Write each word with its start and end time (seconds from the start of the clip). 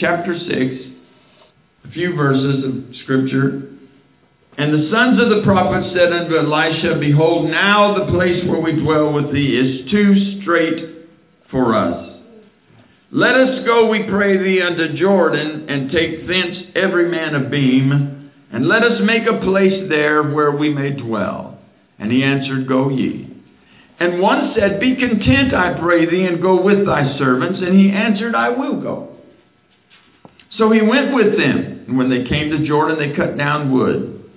chapter 0.00 0.38
6, 0.38 0.50
a 1.84 1.90
few 1.92 2.14
verses 2.14 2.64
of 2.64 2.96
scripture. 3.02 3.68
And 4.58 4.74
the 4.74 4.90
sons 4.90 5.20
of 5.20 5.30
the 5.30 5.42
prophets 5.44 5.94
said 5.94 6.12
unto 6.12 6.36
Elisha, 6.36 6.98
Behold, 7.00 7.50
now 7.50 7.98
the 7.98 8.12
place 8.12 8.44
where 8.46 8.60
we 8.60 8.82
dwell 8.82 9.12
with 9.12 9.32
thee 9.32 9.56
is 9.56 9.90
too 9.90 10.40
strait 10.42 11.08
for 11.50 11.74
us. 11.74 12.20
Let 13.10 13.34
us 13.34 13.64
go, 13.66 13.88
we 13.88 14.04
pray 14.04 14.38
thee, 14.38 14.62
unto 14.62 14.96
Jordan, 14.96 15.66
and 15.68 15.90
take 15.90 16.26
thence 16.26 16.56
every 16.74 17.10
man 17.10 17.34
a 17.34 17.48
beam, 17.48 18.30
and 18.52 18.66
let 18.66 18.82
us 18.82 19.00
make 19.04 19.24
a 19.26 19.40
place 19.40 19.88
there 19.88 20.22
where 20.22 20.52
we 20.52 20.70
may 20.72 20.92
dwell. 20.92 21.58
And 21.98 22.10
he 22.10 22.22
answered, 22.22 22.66
Go 22.66 22.88
ye. 22.88 23.28
And 24.00 24.20
one 24.20 24.54
said, 24.58 24.80
Be 24.80 24.96
content, 24.96 25.54
I 25.54 25.78
pray 25.78 26.10
thee, 26.10 26.24
and 26.24 26.42
go 26.42 26.62
with 26.62 26.86
thy 26.86 27.16
servants. 27.18 27.60
And 27.62 27.78
he 27.78 27.90
answered, 27.90 28.34
I 28.34 28.48
will 28.48 28.80
go. 28.80 29.11
So 30.58 30.70
he 30.70 30.82
went 30.82 31.14
with 31.14 31.36
them. 31.36 31.84
And 31.88 31.98
when 31.98 32.10
they 32.10 32.28
came 32.28 32.50
to 32.50 32.66
Jordan, 32.66 32.98
they 32.98 33.16
cut 33.16 33.36
down 33.36 33.72
wood. 33.72 34.30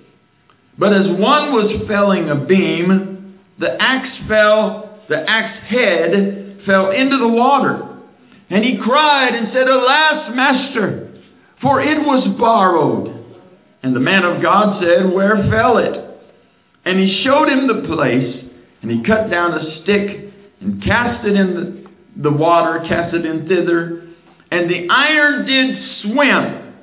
But 0.78 0.92
as 0.92 1.06
one 1.06 1.52
was 1.52 1.86
felling 1.88 2.28
a 2.28 2.44
beam, 2.44 3.38
the 3.58 3.80
axe 3.80 4.16
fell, 4.28 5.00
the 5.08 5.28
axe 5.28 5.58
head 5.68 6.60
fell 6.66 6.90
into 6.90 7.16
the 7.18 7.28
water. 7.28 7.98
And 8.50 8.64
he 8.64 8.78
cried 8.82 9.34
and 9.34 9.48
said, 9.52 9.68
Alas, 9.68 10.30
master, 10.34 11.22
for 11.60 11.80
it 11.80 11.98
was 11.98 12.36
borrowed. 12.38 13.24
And 13.82 13.94
the 13.94 14.00
man 14.00 14.24
of 14.24 14.42
God 14.42 14.82
said, 14.82 15.12
Where 15.12 15.48
fell 15.50 15.78
it? 15.78 16.02
And 16.84 17.00
he 17.00 17.22
showed 17.24 17.48
him 17.48 17.66
the 17.66 17.86
place, 17.86 18.44
and 18.82 18.90
he 18.90 19.02
cut 19.02 19.30
down 19.30 19.54
a 19.54 19.82
stick 19.82 20.32
and 20.60 20.82
cast 20.82 21.26
it 21.26 21.34
in 21.34 21.86
the, 22.16 22.30
water, 22.30 22.84
cast 22.88 23.14
it 23.14 23.26
in 23.26 23.48
thither, 23.48 23.95
and 24.50 24.70
the 24.70 24.88
iron 24.90 25.46
did 25.46 26.02
swim. 26.02 26.74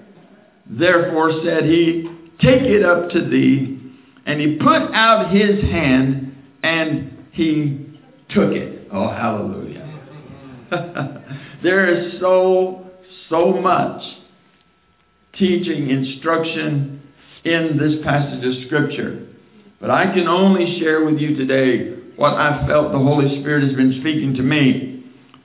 Therefore 0.66 1.42
said 1.44 1.64
he, 1.64 2.10
Take 2.42 2.62
it 2.62 2.84
up 2.84 3.10
to 3.12 3.30
thee. 3.30 3.80
And 4.26 4.40
he 4.40 4.58
put 4.58 4.94
out 4.94 5.34
his 5.34 5.62
hand, 5.64 6.36
and 6.64 7.28
he 7.32 8.00
took 8.30 8.52
it. 8.52 8.88
Oh, 8.92 9.10
hallelujah. 9.10 9.82
there 11.64 11.94
is 11.94 12.20
so, 12.20 12.90
so 13.30 13.54
much 13.54 14.02
teaching, 15.38 15.90
instruction 15.90 17.02
in 17.44 17.78
this 17.78 18.04
passage 18.04 18.46
of 18.46 18.66
Scripture. 18.66 19.28
But 19.82 19.92
I 19.92 20.14
can 20.14 20.28
only 20.28 20.80
share 20.80 21.04
with 21.04 21.18
you 21.18 21.36
today 21.36 21.96
what 22.16 22.34
I 22.34 22.66
felt 22.68 22.92
the 22.92 23.00
Holy 23.00 23.42
Spirit 23.42 23.68
has 23.68 23.76
been 23.76 24.00
speaking 24.00 24.36
to 24.36 24.42
me. 24.42 24.93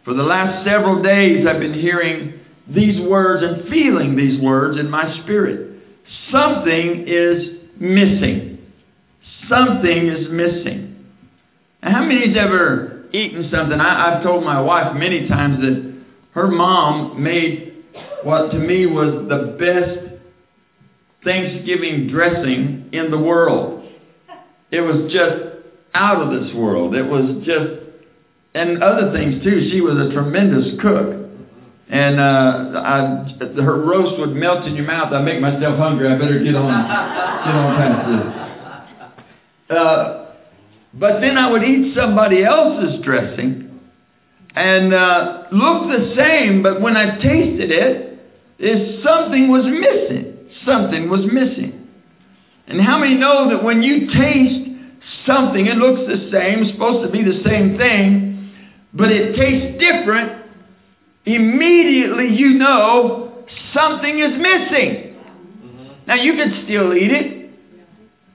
For 0.09 0.14
the 0.14 0.23
last 0.23 0.64
several 0.64 1.03
days, 1.03 1.47
I've 1.47 1.61
been 1.61 1.75
hearing 1.75 2.41
these 2.67 2.98
words 2.98 3.45
and 3.45 3.69
feeling 3.69 4.17
these 4.17 4.41
words 4.41 4.81
in 4.81 4.89
my 4.89 5.20
spirit. 5.23 5.83
Something 6.33 7.05
is 7.06 7.59
missing. 7.78 8.59
Something 9.50 10.06
is 10.09 10.28
missing. 10.31 11.05
How 11.83 12.03
many's 12.05 12.34
ever 12.39 13.05
eaten 13.12 13.50
something? 13.53 13.78
I, 13.78 14.17
I've 14.17 14.23
told 14.23 14.45
my 14.45 14.59
wife 14.62 14.97
many 14.97 15.28
times 15.28 15.61
that 15.61 16.03
her 16.33 16.48
mom 16.48 17.22
made 17.22 17.84
what 18.22 18.50
to 18.53 18.59
me 18.59 18.87
was 18.87 19.28
the 19.28 19.59
best 19.59 20.22
Thanksgiving 21.22 22.09
dressing 22.09 22.89
in 22.95 23.11
the 23.11 23.19
world. 23.19 23.87
It 24.70 24.81
was 24.81 25.12
just 25.12 25.67
out 25.93 26.22
of 26.22 26.41
this 26.41 26.55
world. 26.55 26.95
It 26.95 27.05
was 27.05 27.45
just, 27.45 27.88
and 28.59 28.83
other 28.83 29.12
things 29.12 29.42
too. 29.45 29.70
She 29.70 29.81
was 29.81 29.97
a 29.97 30.12
tremendous 30.12 30.81
cook. 30.81 31.14
And 31.91 32.20
uh, 32.20 32.81
I, 32.84 33.62
her 33.62 33.81
roast 33.81 34.19
would 34.20 34.37
melt 34.37 34.67
in 34.67 34.75
your 34.75 34.84
mouth. 34.84 35.12
I 35.12 35.23
make 35.23 35.41
myself 35.41 35.78
hungry. 35.78 36.06
I 36.09 36.19
better 36.19 36.42
get 36.45 36.55
on, 36.55 36.69
get 36.69 37.55
on 37.55 37.77
past 37.78 38.09
this. 38.11 39.77
Uh, 39.77 40.34
but 40.94 41.21
then 41.21 41.38
I 41.38 41.50
would 41.50 41.62
eat 41.62 41.94
somebody 41.97 42.44
else's 42.44 43.03
dressing, 43.03 43.81
and 44.55 44.93
uh, 44.93 45.44
look 45.50 45.88
the 45.88 46.15
same. 46.16 46.62
But 46.62 46.82
when 46.82 46.97
I 46.97 47.16
tasted 47.16 47.71
it, 47.71 49.03
something 49.03 49.50
was 49.50 49.65
missing. 49.65 50.50
Something 50.66 51.09
was 51.09 51.21
missing. 51.31 51.88
And 52.66 52.82
how 52.82 52.99
many 52.99 53.15
know 53.15 53.49
that 53.50 53.65
when 53.65 53.82
you 53.82 54.09
taste 54.09 54.69
something, 55.27 55.66
it 55.66 55.77
looks 55.77 56.03
the 56.06 56.28
same, 56.31 56.71
supposed 56.72 57.06
to 57.06 57.12
be 57.12 57.25
the 57.25 57.43
same 57.49 57.78
thing, 57.78 58.28
but 58.98 59.10
it 59.10 59.36
tastes 59.36 59.81
different? 59.81 60.38
immediately 61.34 62.28
you 62.34 62.54
know 62.54 63.44
something 63.75 64.19
is 64.19 64.32
missing. 64.38 65.16
Now 66.06 66.14
you 66.14 66.34
can 66.34 66.62
still 66.64 66.94
eat 66.94 67.10
it. 67.10 67.50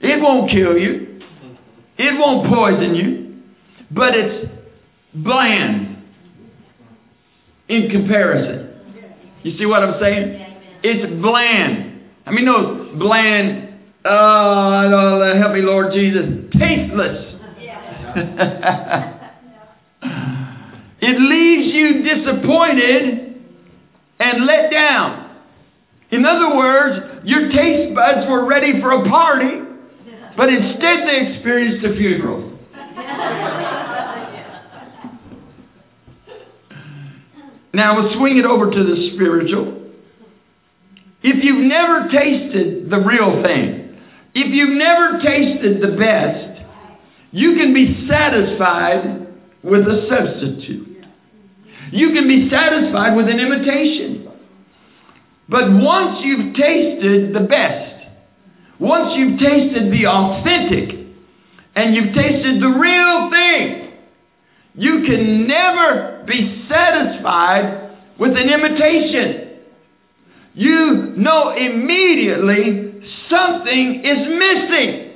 It 0.01 0.21
won't 0.21 0.51
kill 0.51 0.77
you. 0.77 1.21
It 1.97 2.19
won't 2.19 2.49
poison 2.49 2.95
you. 2.95 3.41
But 3.91 4.15
it's 4.15 4.49
bland 5.15 6.03
in 7.67 7.89
comparison. 7.89 8.69
You 9.43 9.57
see 9.57 9.65
what 9.65 9.83
I'm 9.83 9.99
saying? 9.99 10.39
It's 10.83 11.21
bland. 11.21 12.01
I 12.25 12.31
mean, 12.31 12.45
no, 12.45 12.93
bland. 12.97 13.69
Oh, 14.05 15.33
help 15.39 15.53
me, 15.53 15.61
Lord 15.61 15.93
Jesus. 15.93 16.25
Tasteless. 16.51 17.29
It 21.05 21.19
leaves 21.19 21.75
you 21.75 22.01
disappointed 22.01 23.35
and 24.21 24.45
let 24.45 24.71
down. 24.71 25.35
In 26.11 26.23
other 26.23 26.55
words, 26.55 27.25
your 27.25 27.51
taste 27.51 27.93
buds 27.93 28.25
were 28.29 28.45
ready 28.45 28.79
for 28.79 28.91
a 28.91 29.09
party, 29.09 29.59
but 30.37 30.47
instead 30.47 31.05
they 31.05 31.33
experienced 31.33 31.85
a 31.85 31.93
funeral. 31.97 32.57
Now 37.73 38.01
we'll 38.01 38.17
swing 38.17 38.37
it 38.37 38.45
over 38.45 38.71
to 38.71 38.83
the 38.83 39.11
spiritual. 39.13 39.81
If 41.21 41.43
you've 41.43 41.65
never 41.65 42.07
tasted 42.07 42.89
the 42.89 42.99
real 42.99 43.43
thing, 43.43 43.99
if 44.33 44.53
you've 44.53 44.77
never 44.77 45.19
tasted 45.19 45.81
the 45.81 45.97
best, 45.97 46.61
you 47.33 47.55
can 47.55 47.73
be 47.73 48.07
satisfied 48.07 49.27
with 49.63 49.81
a 49.81 50.07
substitute. 50.09 50.92
You 51.93 52.11
can 52.11 52.27
be 52.27 52.49
satisfied 52.49 53.15
with 53.15 53.27
an 53.27 53.39
imitation. 53.39 54.27
But 55.47 55.71
once 55.71 56.21
you've 56.23 56.55
tasted 56.55 57.35
the 57.35 57.41
best, 57.41 58.07
once 58.79 59.13
you've 59.15 59.37
tasted 59.37 59.93
the 59.93 60.07
authentic, 60.07 61.05
and 61.75 61.93
you've 61.93 62.15
tasted 62.15 62.59
the 62.59 62.67
real 62.67 63.29
thing, 63.29 63.93
you 64.73 65.03
can 65.05 65.45
never 65.45 66.23
be 66.27 66.65
satisfied 66.67 67.95
with 68.17 68.31
an 68.31 68.49
imitation. 68.49 69.59
You 70.55 71.13
know 71.15 71.55
immediately 71.55 73.03
something 73.29 74.03
is 74.03 74.27
missing. 74.29 75.11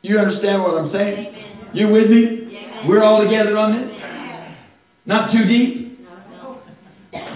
You 0.00 0.18
understand 0.18 0.62
what 0.62 0.78
I'm 0.78 0.90
saying? 0.90 1.34
You 1.74 1.88
with 1.88 2.08
me? 2.08 2.86
We're 2.86 3.02
all 3.02 3.22
together 3.22 3.58
on 3.58 3.72
this? 3.76 4.02
Not 5.04 5.32
too 5.32 5.44
deep? 5.44 5.87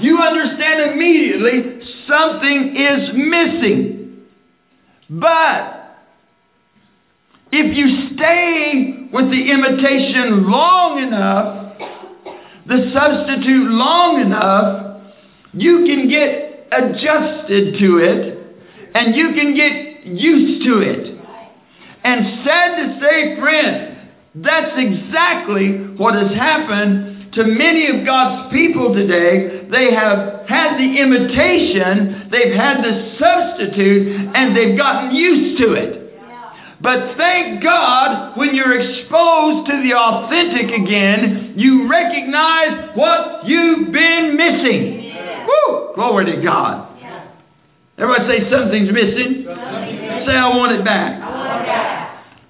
You 0.01 0.19
understand 0.19 0.93
immediately 0.93 1.81
something 2.07 2.77
is 2.77 3.11
missing. 3.15 4.27
But 5.09 5.83
if 7.53 7.77
you 7.77 8.17
stay 8.17 9.09
with 9.13 9.31
the 9.31 9.51
imitation 9.51 10.51
long 10.51 11.03
enough, 11.03 11.79
the 12.67 12.91
substitute 12.95 13.71
long 13.71 14.21
enough, 14.21 15.03
you 15.53 15.85
can 15.85 16.09
get 16.09 16.69
adjusted 16.73 17.79
to 17.79 17.99
it 17.99 18.39
and 18.95 19.15
you 19.15 19.33
can 19.35 19.55
get 19.55 20.07
used 20.07 20.65
to 20.65 20.79
it. 20.81 21.19
And 22.05 22.45
sad 22.45 22.77
to 22.77 23.01
say, 23.01 23.39
friend, 23.39 24.11
that's 24.35 24.73
exactly 24.77 25.97
what 25.97 26.15
has 26.15 26.33
happened 26.35 27.33
to 27.35 27.45
many 27.45 27.89
of 27.89 28.05
God's 28.05 28.53
people 28.53 28.95
today, 28.95 29.62
they 29.73 29.91
have 29.95 30.47
had 30.47 30.77
the 30.77 31.01
imitation, 31.01 32.29
they've 32.31 32.55
had 32.55 32.85
the 32.85 33.17
substitute, 33.19 34.31
and 34.35 34.55
they've 34.55 34.77
gotten 34.77 35.15
used 35.15 35.63
to 35.63 35.73
it. 35.73 35.99
But 36.83 37.17
thank 37.17 37.63
God, 37.63 38.37
when 38.37 38.55
you're 38.55 38.79
exposed 38.79 39.71
to 39.71 39.83
the 39.83 39.95
authentic 39.95 40.69
again, 40.77 41.55
you 41.57 41.89
recognize 41.89 42.91
what 42.95 43.47
you've 43.47 43.91
been 43.93 44.37
missing. 44.37 45.15
Woo! 45.47 45.93
Glory 45.95 46.27
to 46.37 46.43
God. 46.43 46.89
Everybody 47.97 48.29
say 48.29 48.51
something's 48.51 48.93
missing. 48.93 49.45
Say. 49.47 50.37
I 50.37 50.57
want 50.57 50.73
it 50.73 50.85
back. 50.85 51.19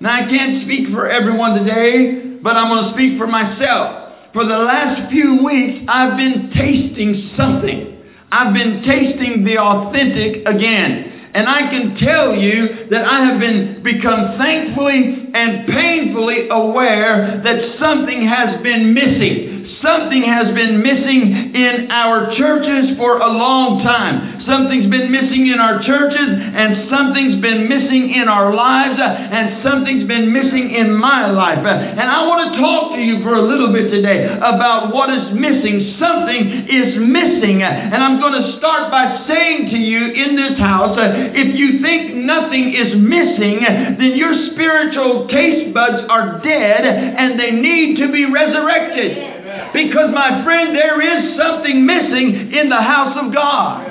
Now, 0.01 0.15
I 0.15 0.29
can't 0.29 0.65
speak 0.65 0.89
for 0.93 1.09
everyone 1.09 1.63
today, 1.63 2.39
but 2.43 2.57
I'm 2.57 2.69
going 2.69 2.85
to 2.87 2.93
speak 2.95 3.19
for 3.19 3.29
myself 3.29 4.02
for 4.33 4.45
the 4.45 4.57
last 4.57 5.11
few 5.11 5.45
weeks, 5.45 5.85
I've 5.89 6.17
been 6.17 6.51
tasting 6.55 7.33
something. 7.37 8.01
I've 8.31 8.55
been 8.55 8.83
tasting 8.83 9.45
the 9.45 9.59
authentic 9.59 10.47
again. 10.47 11.31
And 11.35 11.49
I 11.49 11.71
can 11.71 11.97
tell 11.97 12.35
you 12.35 12.89
that 12.91 13.05
I 13.05 13.25
have 13.25 13.41
been 13.41 13.83
become 13.83 14.37
thankfully 14.39 15.31
and 15.33 15.67
painfully 15.67 16.49
aware 16.51 17.41
that 17.45 17.79
something 17.81 18.27
has 18.29 18.63
been 18.63 18.93
missing. 18.93 19.52
Something 19.83 20.23
has 20.23 20.55
been 20.55 20.79
missing 20.79 21.59
in 21.59 21.91
our 21.91 22.31
churches 22.39 22.95
for 22.95 23.19
a 23.19 23.27
long 23.27 23.83
time. 23.83 24.47
Something's 24.47 24.87
been 24.87 25.11
missing 25.11 25.51
in 25.51 25.59
our 25.59 25.83
churches, 25.83 26.23
and 26.23 26.87
something's 26.87 27.43
been 27.43 27.67
missing 27.67 28.15
in 28.15 28.31
our 28.31 28.55
lives, 28.55 28.95
uh, 29.03 29.07
and 29.07 29.59
something's 29.67 30.07
been 30.07 30.31
missing 30.31 30.71
in 30.71 30.95
my 30.95 31.27
life. 31.31 31.67
Uh, 31.67 31.99
and 31.99 32.07
I 32.07 32.27
want 32.31 32.55
to 32.55 32.63
talk 32.63 32.95
to 32.95 33.03
you 33.03 33.27
for 33.27 33.35
a 33.35 33.43
little 33.43 33.75
bit 33.75 33.91
today 33.91 34.31
about 34.31 34.95
what 34.95 35.11
is 35.11 35.35
missing. 35.35 35.99
Something 35.99 36.71
is 36.71 36.95
missing. 37.03 37.67
Uh, 37.67 37.71
and 37.71 37.99
I'm 37.99 38.23
going 38.23 38.39
to 38.39 38.55
start 38.63 38.87
by 38.87 39.27
saying 39.27 39.75
to 39.75 39.79
you 39.79 40.15
in 40.15 40.39
this 40.39 40.63
house 40.63 40.95
if 40.95 41.59
you 41.59 41.83
think 41.83 42.23
nothing 42.23 42.71
is 42.71 42.95
missing, 42.95 43.67
then 43.99 44.15
your 44.15 44.31
spiritual 44.55 45.27
taste 45.27 45.75
buds 45.75 46.07
are 46.07 46.39
dead 46.39 46.87
and 46.87 47.35
they 47.35 47.51
need 47.51 47.99
to 47.99 48.11
be 48.15 48.31
resurrected. 48.31 49.42
Because, 49.73 50.11
my 50.13 50.45
friend, 50.45 50.77
there 50.77 51.01
is 51.01 51.39
something 51.39 51.87
missing 51.87 52.53
in 52.53 52.69
the 52.69 52.81
house 52.81 53.17
of 53.17 53.33
God. 53.33 53.89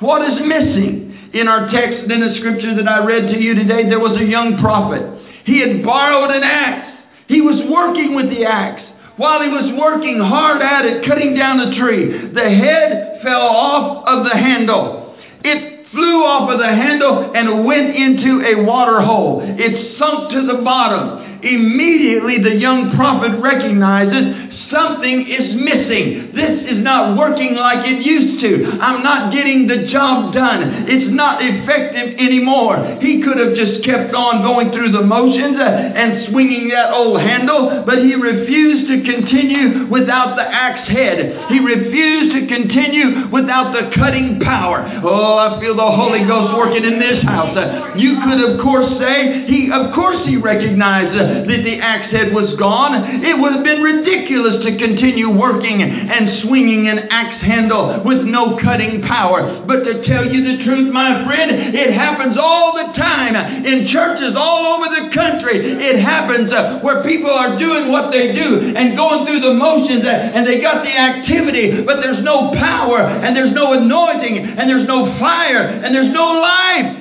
What 0.00 0.22
is 0.30 0.40
missing? 0.44 1.08
In 1.32 1.46
our 1.46 1.70
text 1.70 2.02
and 2.02 2.10
in 2.10 2.20
the 2.20 2.34
scripture 2.40 2.74
that 2.74 2.88
I 2.88 3.04
read 3.04 3.28
to 3.32 3.40
you 3.40 3.54
today, 3.54 3.88
there 3.88 4.00
was 4.00 4.20
a 4.20 4.24
young 4.24 4.58
prophet. 4.60 5.06
He 5.44 5.60
had 5.60 5.84
borrowed 5.84 6.34
an 6.34 6.42
axe. 6.42 6.98
He 7.28 7.40
was 7.40 7.62
working 7.70 8.16
with 8.16 8.30
the 8.30 8.44
axe. 8.44 8.82
While 9.16 9.42
he 9.42 9.48
was 9.48 9.70
working 9.78 10.18
hard 10.18 10.60
at 10.62 10.86
it, 10.86 11.06
cutting 11.06 11.36
down 11.36 11.60
a 11.60 11.78
tree, 11.78 12.32
the 12.32 12.48
head 12.50 13.20
fell 13.22 13.46
off 13.46 14.08
of 14.08 14.24
the 14.24 14.34
handle. 14.34 15.14
It 15.44 15.86
flew 15.92 16.24
off 16.24 16.50
of 16.50 16.58
the 16.58 16.66
handle 16.66 17.30
and 17.34 17.64
went 17.64 17.94
into 17.94 18.42
a 18.42 18.64
water 18.64 19.00
hole. 19.00 19.42
It 19.44 19.98
sunk 19.98 20.32
to 20.32 20.46
the 20.46 20.62
bottom. 20.62 21.19
Immediately, 21.42 22.42
the 22.42 22.56
young 22.56 22.94
prophet 22.96 23.40
recognizes 23.40 24.50
something 24.70 25.26
is 25.26 25.52
missing. 25.58 26.30
This 26.32 26.62
is 26.70 26.78
not 26.78 27.18
working 27.18 27.58
like 27.58 27.82
it 27.84 28.06
used 28.06 28.38
to. 28.40 28.78
I'm 28.78 29.02
not 29.02 29.34
getting 29.34 29.66
the 29.66 29.90
job 29.90 30.32
done. 30.32 30.86
It's 30.86 31.10
not 31.10 31.42
effective 31.42 32.16
anymore. 32.16 32.78
He 33.02 33.20
could 33.20 33.36
have 33.36 33.58
just 33.58 33.82
kept 33.84 34.14
on 34.14 34.46
going 34.46 34.70
through 34.70 34.94
the 34.94 35.02
motions 35.02 35.58
uh, 35.58 35.66
and 35.66 36.30
swinging 36.30 36.70
that 36.70 36.94
old 36.94 37.18
handle, 37.20 37.82
but 37.84 38.06
he 38.06 38.14
refused 38.14 38.86
to 38.88 39.02
continue 39.02 39.90
without 39.90 40.38
the 40.38 40.46
axe 40.46 40.86
head. 40.88 41.50
He 41.50 41.58
refused 41.58 42.38
to 42.38 42.46
continue 42.46 43.26
without 43.28 43.74
the 43.74 43.90
cutting 43.98 44.38
power. 44.38 44.86
Oh, 45.02 45.36
I 45.36 45.58
feel 45.58 45.74
the 45.74 45.90
Holy 45.90 46.22
Ghost 46.24 46.54
working 46.54 46.86
in 46.86 47.02
this 47.02 47.22
house. 47.26 47.52
Uh, 47.58 47.98
you 47.98 48.22
could, 48.22 48.38
of 48.38 48.62
course, 48.62 48.86
say 49.02 49.50
he, 49.50 49.70
of 49.74 49.90
course, 49.94 50.22
he 50.30 50.38
recognized 50.38 51.10
that 51.46 51.60
the 51.64 51.78
axe 51.80 52.10
head 52.12 52.32
was 52.34 52.54
gone. 52.58 53.24
It 53.24 53.38
would 53.38 53.52
have 53.52 53.64
been 53.64 53.82
ridiculous 53.82 54.64
to 54.64 54.76
continue 54.78 55.30
working 55.30 55.82
and 55.82 56.42
swinging 56.42 56.88
an 56.88 57.08
axe 57.10 57.42
handle 57.42 58.02
with 58.04 58.22
no 58.22 58.58
cutting 58.62 59.02
power. 59.02 59.64
But 59.66 59.84
to 59.84 60.04
tell 60.06 60.26
you 60.26 60.40
the 60.44 60.64
truth, 60.64 60.92
my 60.92 61.24
friend, 61.24 61.50
it 61.74 61.92
happens 61.94 62.36
all 62.38 62.74
the 62.74 62.92
time 62.98 63.36
in 63.36 63.88
churches 63.92 64.34
all 64.36 64.76
over 64.76 64.90
the 64.90 65.14
country. 65.14 65.58
It 65.60 66.00
happens 66.02 66.52
uh, 66.52 66.80
where 66.82 67.02
people 67.04 67.30
are 67.30 67.58
doing 67.58 67.90
what 67.90 68.10
they 68.10 68.32
do 68.32 68.74
and 68.76 68.96
going 68.96 69.26
through 69.26 69.40
the 69.40 69.54
motions 69.54 70.04
uh, 70.04 70.36
and 70.36 70.46
they 70.46 70.60
got 70.60 70.84
the 70.84 70.92
activity, 70.92 71.82
but 71.82 72.00
there's 72.02 72.22
no 72.22 72.52
power 72.58 73.00
and 73.00 73.36
there's 73.36 73.54
no 73.54 73.72
anointing 73.72 74.38
and 74.58 74.68
there's 74.68 74.86
no 74.86 75.18
fire 75.18 75.62
and 75.62 75.94
there's 75.94 76.12
no 76.12 76.40
life. 76.40 76.99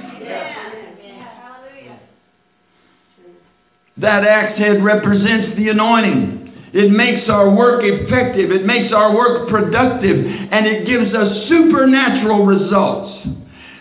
That 4.01 4.23
axe 4.23 4.57
head 4.57 4.83
represents 4.83 5.57
the 5.57 5.69
anointing. 5.69 6.39
It 6.71 6.91
makes 6.91 7.27
our 7.29 7.49
work 7.53 7.81
effective, 7.83 8.51
it 8.51 8.65
makes 8.65 8.93
our 8.93 9.15
work 9.15 9.49
productive, 9.49 10.25
and 10.51 10.67
it 10.67 10.85
gives 10.85 11.13
us 11.15 11.49
supernatural 11.49 12.45
results. 12.45 13.27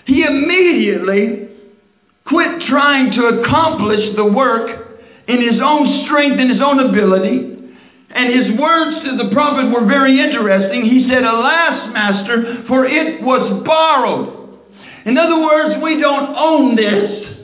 He 0.06 0.24
immediately 0.24 1.48
quit 2.26 2.62
trying 2.68 3.12
to 3.12 3.40
accomplish 3.40 4.16
the 4.16 4.24
work 4.24 5.00
in 5.28 5.42
his 5.42 5.60
own 5.62 6.06
strength 6.06 6.40
and 6.40 6.50
his 6.50 6.62
own 6.62 6.80
ability. 6.80 7.54
And 8.10 8.34
his 8.34 8.58
words 8.58 9.04
to 9.04 9.22
the 9.22 9.30
prophet 9.34 9.70
were 9.70 9.86
very 9.86 10.18
interesting. 10.18 10.84
He 10.86 11.06
said, 11.10 11.24
Alas, 11.24 11.92
master, 11.92 12.64
for 12.66 12.86
it 12.86 13.22
was 13.22 13.62
borrowed. 13.66 14.58
In 15.04 15.18
other 15.18 15.42
words, 15.42 15.74
we 15.82 16.00
don't 16.00 16.34
own 16.34 16.74
this. 16.74 17.36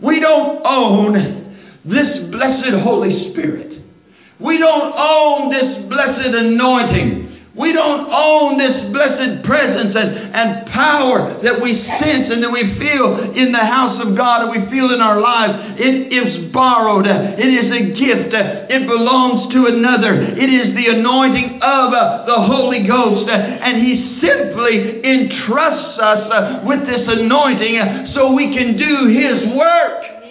We 0.00 0.18
don't 0.18 0.60
own 0.66 1.41
this 1.84 2.30
blessed 2.30 2.82
Holy 2.82 3.32
Spirit. 3.32 3.82
We 4.40 4.58
don't 4.58 4.94
own 4.96 5.50
this 5.52 5.88
blessed 5.88 6.34
anointing. 6.34 7.22
We 7.54 7.74
don't 7.74 8.08
own 8.08 8.56
this 8.56 8.90
blessed 8.90 9.44
presence 9.44 9.92
and, 9.92 10.32
and 10.32 10.66
power 10.72 11.36
that 11.44 11.60
we 11.60 11.84
sense 12.00 12.32
and 12.32 12.42
that 12.42 12.48
we 12.48 12.80
feel 12.80 13.36
in 13.36 13.52
the 13.52 13.60
house 13.60 14.00
of 14.00 14.16
God 14.16 14.48
and 14.48 14.50
we 14.56 14.70
feel 14.72 14.88
in 14.88 15.02
our 15.02 15.20
lives. 15.20 15.76
It 15.76 16.08
is 16.08 16.50
borrowed. 16.50 17.04
It 17.06 17.52
is 17.52 17.68
a 17.68 17.92
gift. 17.92 18.32
It 18.32 18.88
belongs 18.88 19.52
to 19.52 19.66
another. 19.66 20.16
It 20.16 20.48
is 20.48 20.72
the 20.72 20.96
anointing 20.96 21.60
of 21.60 21.92
uh, 21.92 22.24
the 22.24 22.40
Holy 22.40 22.88
Ghost. 22.88 23.28
And 23.28 23.84
He 23.84 24.16
simply 24.24 25.04
entrusts 25.04 26.00
us 26.00 26.32
uh, 26.32 26.64
with 26.64 26.88
this 26.88 27.04
anointing 27.04 28.16
so 28.16 28.32
we 28.32 28.56
can 28.56 28.80
do 28.80 29.12
His 29.12 29.52
work. 29.52 30.21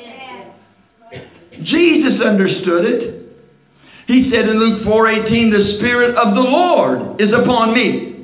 Jesus 1.63 2.21
understood 2.21 2.85
it. 2.85 3.17
He 4.07 4.29
said 4.31 4.49
in 4.49 4.59
Luke 4.59 4.83
4:18, 4.83 5.51
"The 5.51 5.77
spirit 5.77 6.15
of 6.15 6.35
the 6.35 6.41
Lord 6.41 7.21
is 7.21 7.31
upon 7.31 7.73
me, 7.73 8.15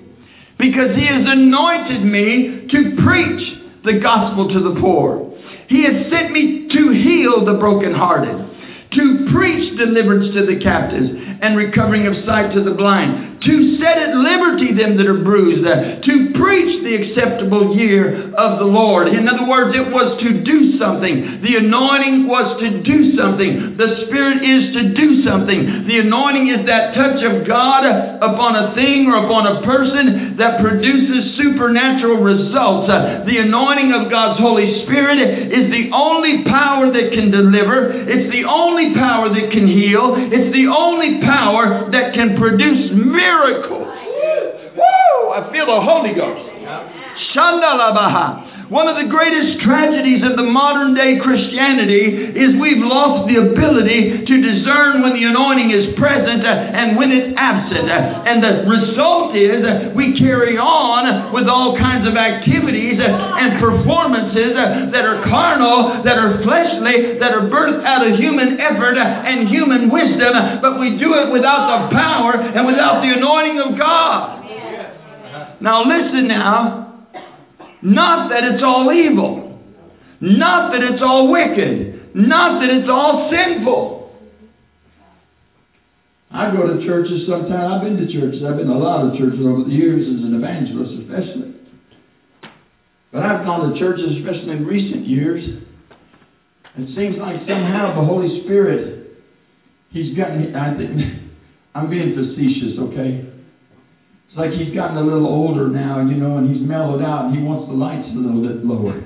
because 0.57 0.95
he 0.95 1.06
has 1.06 1.25
anointed 1.30 2.04
me 2.04 2.68
to 2.69 2.95
preach 3.04 3.56
the 3.84 3.94
gospel 3.94 4.50
to 4.50 4.60
the 4.60 4.80
poor. 4.81 5.31
He 5.68 5.84
has 5.84 6.10
sent 6.10 6.31
me 6.31 6.68
to 6.69 6.89
heal 6.89 7.45
the 7.45 7.54
brokenhearted, 7.54 8.45
to 8.92 9.28
preach 9.31 9.78
deliverance 9.78 10.33
to 10.33 10.45
the 10.45 10.56
captives 10.57 11.10
and 11.42 11.56
recovering 11.56 12.07
of 12.07 12.16
sight 12.25 12.54
to 12.54 12.63
the 12.63 12.72
blind, 12.72 13.37
to 13.42 13.78
set 13.78 14.01
at 14.01 14.18
liberty 14.18 14.74
them 14.74 14.98
that 14.98 15.06
are 15.06 15.22
bruised, 15.22 15.62
uh, 15.62 16.01
to 16.01 16.13
preach 16.34 16.81
the 16.81 16.94
acceptable 16.98 17.78
year 17.78 18.34
of 18.34 18.57
the 18.57 18.66
Lord. 18.66 19.09
In 19.09 19.30
other 19.30 19.45
words, 19.45 19.78
it 19.78 19.94
was 19.94 20.18
to 20.26 20.42
do 20.42 20.78
something. 20.81 21.45
The 21.45 21.62
anointing 21.62 22.26
was 22.26 22.57
to 22.66 22.81
do 22.81 23.14
something. 23.14 23.78
The 23.78 24.09
Spirit 24.09 24.42
is 24.42 24.73
to 24.73 24.81
do 24.97 25.21
something. 25.21 25.85
The 25.85 26.02
anointing 26.02 26.50
is 26.50 26.66
that 26.66 26.97
touch 26.97 27.21
of 27.21 27.45
God 27.45 27.85
upon 27.85 28.57
a 28.57 28.73
thing 28.73 29.06
or 29.06 29.21
upon 29.30 29.45
a 29.45 29.62
person 29.62 30.38
that 30.42 30.57
produces 30.57 31.38
supernatural 31.38 32.18
results. 32.18 32.90
Uh, 32.90 33.21
the 33.30 33.38
anointing 33.38 33.94
of 33.94 34.09
God's 34.09 34.42
Holy 34.42 34.81
Spirit 34.85 35.21
is 35.21 35.69
the 35.69 35.94
only 35.94 36.42
power 36.50 36.90
that 36.90 37.14
can 37.14 37.30
deliver, 37.30 37.94
it's 37.94 38.33
the 38.33 38.50
only 38.50 38.97
power 38.97 39.30
that 39.30 39.54
can 39.54 39.68
heal, 39.69 40.18
it's 40.18 40.50
the 40.54 40.66
only 40.66 41.21
power 41.21 41.90
that 41.94 42.18
can 42.18 42.33
produce 42.38 42.90
miracles 42.97 43.27
miracles. 43.28 43.88
Woo! 44.76 45.31
I 45.31 45.52
feel 45.52 45.66
the 45.66 45.81
Holy 45.81 46.14
Ghost. 46.16 46.48
Shandalabaha. 47.36 48.46
One 48.68 48.92
of 48.92 49.00
the 49.00 49.07
greatest 49.07 49.64
tragedies 49.64 50.28
of 50.28 50.36
the 50.36 50.44
modern 50.44 50.92
day 50.92 51.16
Christianity 51.24 52.36
is 52.36 52.52
we've 52.59 52.83
lost 52.83 53.31
the 53.31 53.40
ability 53.40 54.28
to 54.28 54.36
discern 54.44 55.00
when 55.02 55.16
the 55.16 55.24
anointing 55.24 55.71
is 55.71 55.95
present 55.95 56.44
and 56.44 57.00
when 57.00 57.16
it's 57.16 57.31
absent. 57.40 57.88
And 57.88 58.44
the 58.44 58.68
result 58.68 59.40
is 59.40 59.64
we 59.95 60.19
carry 60.19 60.59
on 60.59 61.31
with 61.31 61.47
all 61.47 61.80
kinds 61.80 62.12
of 62.12 62.19
activities 62.19 63.00
and 63.00 63.56
performances 63.64 64.52
that 64.92 65.04
are 65.07 65.24
carnal, 65.24 66.04
that 66.04 66.19
are 66.19 66.44
fleshly, 66.44 67.24
that 67.24 67.31
are 67.31 67.47
birthed 67.47 67.88
out 67.88 68.04
of 68.04 68.19
human 68.19 68.59
effort 68.59 69.00
and 69.00 69.47
human 69.47 69.88
wisdom, 69.88 70.59
but 70.59 70.76
we 70.78 71.00
do 71.00 71.16
it 71.16 71.31
without 71.31 71.88
the 71.88 71.95
power 71.95 72.36
and 72.36 72.68
without 72.68 73.00
the 73.00 73.16
anointing 73.16 73.64
of 73.64 73.80
God. 73.80 74.44
Now, 75.62 75.88
listen 75.88 76.28
now. 76.28 76.87
Not 77.81 78.30
that 78.30 78.44
it's 78.44 78.64
all 78.64 78.92
evil. 78.92 79.60
Not 80.19 80.72
that 80.72 80.81
it's 80.84 81.02
all 81.02 81.31
wicked. 81.31 82.16
Not 82.16 82.60
that 82.62 82.69
it's 82.69 82.90
all 82.90 83.30
sinful. 83.31 83.96
I 86.31 86.52
go 86.52 86.68
to 86.68 86.86
churches 86.86 87.28
sometimes. 87.28 87.74
I've 87.74 87.81
been 87.81 87.98
to 87.98 88.12
churches. 88.12 88.44
I've 88.44 88.57
been 88.57 88.68
to 88.68 88.74
a 88.74 88.76
lot 88.76 89.06
of 89.06 89.18
churches 89.18 89.40
over 89.42 89.64
the 89.64 89.69
years 89.69 90.07
as 90.07 90.24
an 90.24 90.36
evangelist, 90.36 90.94
especially. 91.02 91.54
But 93.12 93.24
I've 93.24 93.46
gone 93.46 93.72
to 93.72 93.80
churches, 93.80 94.18
especially 94.18 94.52
in 94.52 94.66
recent 94.66 95.07
years. 95.07 95.64
It 96.78 96.96
seems 96.96 97.18
like 97.18 97.40
somehow 97.48 98.00
the 98.00 98.06
Holy 98.06 98.44
Spirit, 98.44 98.98
He's 99.90 100.16
gotten. 100.18 100.56
I 100.56 100.78
think 100.78 101.02
I'm 101.76 101.90
being 101.90 102.14
facetious, 102.14 102.78
okay? 102.80 103.27
Like 104.38 104.52
he's 104.52 104.74
gotten 104.76 104.98
a 104.98 105.02
little 105.02 105.26
older 105.26 105.68
now, 105.68 106.00
you 106.00 106.14
know, 106.16 106.38
and 106.38 106.56
he's 106.56 106.66
mellowed 106.66 107.02
out 107.02 107.26
and 107.26 107.36
he 107.36 107.42
wants 107.42 107.68
the 107.68 107.74
lights 107.74 108.08
a 108.08 108.16
little 108.16 108.42
bit 108.42 108.64
lower. 108.64 109.04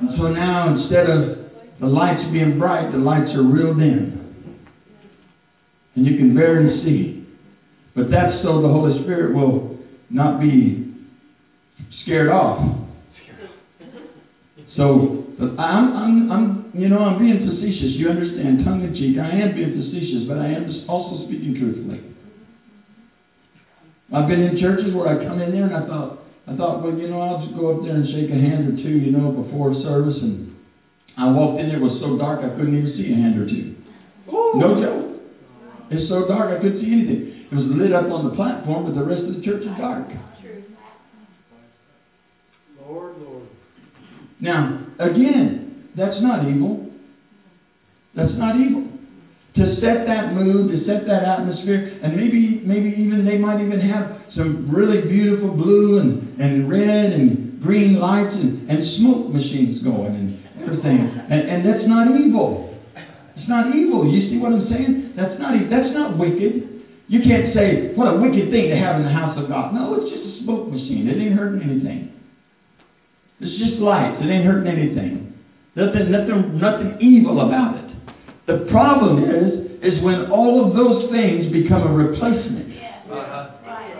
And 0.00 0.10
so 0.16 0.28
now 0.28 0.74
instead 0.74 1.10
of 1.10 1.38
the 1.80 1.86
lights 1.86 2.22
being 2.32 2.58
bright, 2.58 2.92
the 2.92 2.98
lights 2.98 3.30
are 3.34 3.42
real 3.42 3.74
dim. 3.74 4.56
And 5.96 6.06
you 6.06 6.16
can 6.16 6.34
barely 6.34 6.82
see. 6.82 7.26
But 7.94 8.10
that's 8.10 8.42
so 8.42 8.62
the 8.62 8.68
Holy 8.68 9.02
Spirit 9.02 9.34
will 9.34 9.76
not 10.08 10.40
be 10.40 10.94
scared 12.02 12.30
off. 12.30 12.58
So 14.78 15.26
I'm, 15.38 15.96
I'm, 15.96 16.32
I'm, 16.32 16.70
you 16.72 16.88
know, 16.88 16.98
I'm 16.98 17.18
being 17.18 17.46
facetious. 17.46 17.92
You 17.96 18.08
understand, 18.08 18.64
tongue 18.64 18.82
in 18.82 18.94
cheek. 18.94 19.18
I 19.18 19.30
am 19.30 19.54
being 19.54 19.76
facetious, 19.78 20.26
but 20.26 20.38
I 20.38 20.46
am 20.46 20.84
also 20.88 21.26
speaking 21.26 21.54
truthfully. 21.60 22.03
I've 24.12 24.28
been 24.28 24.42
in 24.42 24.60
churches 24.60 24.94
where 24.94 25.08
I 25.08 25.26
come 25.26 25.40
in 25.40 25.52
there 25.52 25.64
and 25.64 25.74
I 25.74 25.86
thought, 25.86 26.18
I 26.46 26.56
thought, 26.56 26.82
well, 26.82 26.92
you 26.92 27.08
know, 27.08 27.20
I'll 27.22 27.44
just 27.44 27.56
go 27.56 27.74
up 27.74 27.84
there 27.84 27.96
and 27.96 28.06
shake 28.12 28.30
a 28.30 28.34
hand 28.34 28.68
or 28.68 28.82
two, 28.82 28.90
you 28.90 29.10
know, 29.10 29.30
before 29.30 29.72
service. 29.80 30.16
And 30.20 30.52
I 31.16 31.30
walked 31.30 31.60
in 31.60 31.68
there, 31.68 31.78
it 31.78 31.82
was 31.82 31.98
so 32.00 32.18
dark 32.18 32.44
I 32.44 32.54
couldn't 32.54 32.76
even 32.76 32.92
see 32.96 33.12
a 33.12 33.16
hand 33.16 33.38
or 33.38 33.46
two. 33.48 33.76
No 34.28 34.80
joke. 34.80 35.20
It's 35.90 36.08
so 36.08 36.28
dark 36.28 36.56
I 36.56 36.60
couldn't 36.60 36.80
see 36.80 36.92
anything. 36.92 37.48
It 37.50 37.54
was 37.54 37.64
lit 37.66 37.92
up 37.92 38.10
on 38.10 38.28
the 38.28 38.34
platform, 38.34 38.84
but 38.84 38.94
the 38.94 39.04
rest 39.04 39.22
of 39.24 39.34
the 39.34 39.42
church 39.42 39.62
is 39.62 39.76
dark. 39.78 40.06
Lord, 42.80 43.16
Lord. 43.18 43.46
Now, 44.40 44.86
again, 44.98 45.88
that's 45.96 46.20
not 46.20 46.46
evil. 46.46 46.90
That's 48.14 48.32
not 48.36 48.56
evil 48.56 48.93
to 49.56 49.74
set 49.80 50.06
that 50.06 50.34
mood, 50.34 50.70
to 50.72 50.84
set 50.84 51.06
that 51.06 51.22
atmosphere, 51.22 52.00
and 52.02 52.16
maybe 52.16 52.60
maybe 52.64 52.90
even 52.98 53.24
they 53.24 53.38
might 53.38 53.62
even 53.62 53.80
have 53.80 54.22
some 54.34 54.68
really 54.68 55.02
beautiful 55.02 55.50
blue 55.50 55.98
and, 55.98 56.40
and 56.40 56.68
red 56.68 57.12
and 57.12 57.62
green 57.62 58.00
lights 58.00 58.34
and, 58.34 58.68
and 58.68 58.98
smoke 58.98 59.32
machines 59.32 59.82
going 59.82 60.14
and 60.14 60.62
everything. 60.62 60.98
And, 61.30 61.48
and 61.48 61.66
that's 61.66 61.86
not 61.86 62.10
evil. 62.18 62.76
It's 63.36 63.48
not 63.48 63.74
evil. 63.74 64.06
You 64.06 64.28
see 64.28 64.38
what 64.38 64.52
I'm 64.52 64.68
saying? 64.68 65.14
That's 65.16 65.38
not 65.38 65.54
that's 65.70 65.94
not 65.94 66.18
wicked. 66.18 66.74
You 67.06 67.20
can't 67.20 67.52
say, 67.54 67.92
what 67.94 68.14
a 68.14 68.16
wicked 68.16 68.50
thing 68.50 68.70
to 68.70 68.76
have 68.76 68.96
in 68.96 69.04
the 69.04 69.12
house 69.12 69.38
of 69.38 69.48
God. 69.48 69.74
No, 69.74 69.94
it's 69.94 70.10
just 70.10 70.24
a 70.24 70.42
smoke 70.42 70.70
machine. 70.70 71.06
It 71.06 71.20
ain't 71.20 71.36
hurting 71.36 71.60
anything. 71.60 72.12
It's 73.40 73.58
just 73.58 73.80
lights. 73.80 74.16
It 74.20 74.30
ain't 74.30 74.46
hurting 74.46 74.72
anything. 74.72 75.34
Nothing, 75.76 76.10
nothing, 76.10 76.58
nothing 76.58 76.96
evil 77.00 77.40
about 77.46 77.73
it. 77.73 77.73
The 78.46 78.68
problem 78.70 79.24
is, 79.24 79.64
is 79.82 80.02
when 80.02 80.30
all 80.30 80.66
of 80.66 80.76
those 80.76 81.10
things 81.10 81.52
become 81.52 81.82
a 81.82 81.92
replacement. 81.92 82.72
Uh-huh. 83.10 83.50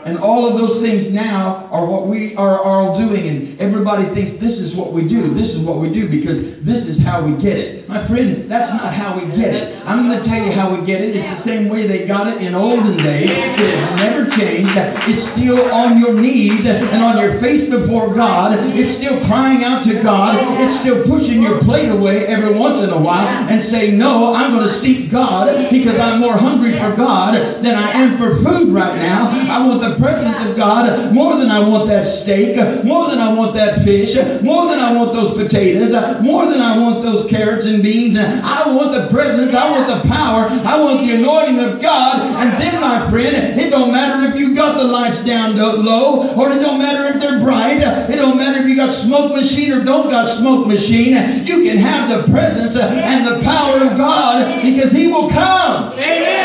And 0.05 0.19
all 0.19 0.45
of 0.45 0.61
those 0.61 0.85
things 0.85 1.09
now 1.15 1.69
are 1.73 1.87
what 1.87 2.09
we 2.09 2.37
are, 2.37 2.61
are 2.61 2.83
all 2.83 2.99
doing. 2.99 3.27
And 3.27 3.61
everybody 3.61 4.05
thinks 4.15 4.37
this 4.43 4.59
is 4.59 4.77
what 4.77 4.93
we 4.93 5.09
do. 5.09 5.33
This 5.33 5.49
is 5.49 5.65
what 5.65 5.81
we 5.81 5.89
do 5.89 6.09
because 6.09 6.61
this 6.61 6.85
is 6.85 7.03
how 7.03 7.25
we 7.25 7.41
get 7.43 7.57
it. 7.57 7.84
My 7.89 8.09
friend, 8.09 8.49
that's 8.49 8.73
not 8.73 8.97
how 8.97 9.21
we 9.21 9.29
get 9.37 9.53
it. 9.53 9.85
I'm 9.85 10.09
going 10.09 10.17
to 10.17 10.25
tell 10.25 10.41
you 10.41 10.57
how 10.57 10.73
we 10.73 10.81
get 10.89 11.05
it. 11.05 11.13
It's 11.13 11.45
the 11.45 11.45
same 11.45 11.69
way 11.69 11.85
they 11.85 12.09
got 12.09 12.33
it 12.33 12.41
in 12.41 12.57
olden 12.57 12.97
days. 12.97 13.29
It 13.29 13.71
has 13.77 13.93
never 14.01 14.25
changed. 14.33 14.73
It's 14.73 15.25
still 15.37 15.69
on 15.69 16.01
your 16.01 16.17
knees 16.17 16.65
and 16.65 17.05
on 17.05 17.21
your 17.21 17.37
face 17.45 17.69
before 17.69 18.17
God. 18.17 18.57
It's 18.73 18.97
still 19.05 19.21
crying 19.29 19.61
out 19.69 19.85
to 19.85 20.01
God. 20.01 20.41
It's 20.57 20.81
still 20.81 21.05
pushing 21.05 21.45
your 21.45 21.61
plate 21.69 21.93
away 21.93 22.25
every 22.25 22.57
once 22.57 22.81
in 22.81 22.89
a 22.89 22.97
while 22.97 23.29
and 23.29 23.69
saying, 23.69 24.01
No, 24.01 24.33
I'm 24.33 24.57
going 24.57 24.65
to 24.65 24.81
seek 24.81 25.13
God 25.13 25.53
because 25.69 26.01
I'm 26.01 26.25
more 26.25 26.41
hungry 26.41 26.73
for 26.81 26.97
God 26.97 27.37
than 27.61 27.77
I 27.77 28.01
am 28.01 28.17
for 28.17 28.41
food 28.41 28.73
right 28.73 28.97
now. 28.97 29.29
I 29.29 29.61
want 29.61 29.85
the 29.85 30.01
presence 30.01 30.33
of 30.49 30.57
God 30.57 30.89
more 31.13 31.37
than 31.37 31.53
I 31.53 31.61
want 31.61 31.93
that 31.93 32.25
steak, 32.25 32.57
more 32.81 33.13
than 33.13 33.21
I 33.21 33.29
want 33.37 33.53
that 33.61 33.85
fish, 33.85 34.17
more 34.41 34.73
than 34.73 34.81
I 34.81 34.97
want 34.97 35.13
those 35.13 35.37
potatoes, 35.37 35.93
more 36.25 36.49
than 36.49 36.65
I 36.65 36.81
want 36.81 37.05
those 37.05 37.29
carrots 37.29 37.69
and 37.69 37.74
beans. 37.83 38.19
I 38.19 38.69
want 38.69 38.93
the 38.93 39.09
presence, 39.09 39.51
I 39.57 39.65
want 39.71 39.87
the 39.89 40.07
power, 40.07 40.51
I 40.51 40.75
want 40.79 41.07
the 41.07 41.15
anointing 41.17 41.59
of 41.59 41.81
God. 41.81 42.23
And 42.39 42.61
then, 42.61 42.79
my 42.79 43.11
friend, 43.11 43.59
it 43.59 43.71
don't 43.71 43.91
matter 43.91 44.29
if 44.29 44.37
you 44.39 44.55
got 44.55 44.77
the 44.77 44.87
lights 44.87 45.27
down 45.27 45.57
low, 45.57 46.35
or 46.37 46.53
it 46.53 46.61
don't 46.61 46.79
matter 46.79 47.11
if 47.15 47.23
they're 47.23 47.41
bright, 47.41 47.81
it 47.81 48.17
don't 48.17 48.37
matter 48.37 48.63
if 48.63 48.69
you 48.69 48.77
got 48.77 49.03
smoke 49.07 49.35
machine 49.35 49.73
or 49.73 49.83
don't 49.83 50.11
got 50.11 50.39
smoke 50.39 50.67
machine. 50.67 51.17
You 51.47 51.65
can 51.65 51.79
have 51.81 52.13
the 52.13 52.31
presence 52.31 52.77
and 52.77 53.27
the 53.27 53.43
power 53.43 53.83
of 53.83 53.97
God 53.97 54.63
because 54.63 54.93
He 54.93 55.09
will 55.09 55.31
come. 55.31 55.97
Amen. 55.97 56.45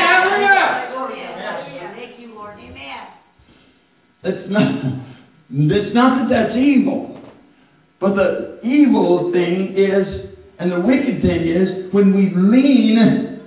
It's 4.22 4.52
not, 4.52 4.84
it's 5.50 5.96
not 5.96 6.30
that 6.30 6.48
that's 6.48 6.58
evil. 6.58 7.22
But 8.00 8.16
the 8.16 8.60
evil 8.64 9.32
thing 9.32 9.76
is, 9.78 10.29
and 10.60 10.72
the 10.72 10.80
wicked 10.80 11.22
thing 11.22 11.48
is, 11.48 11.94
when 11.94 12.14
we 12.14 12.30
lean 12.36 13.40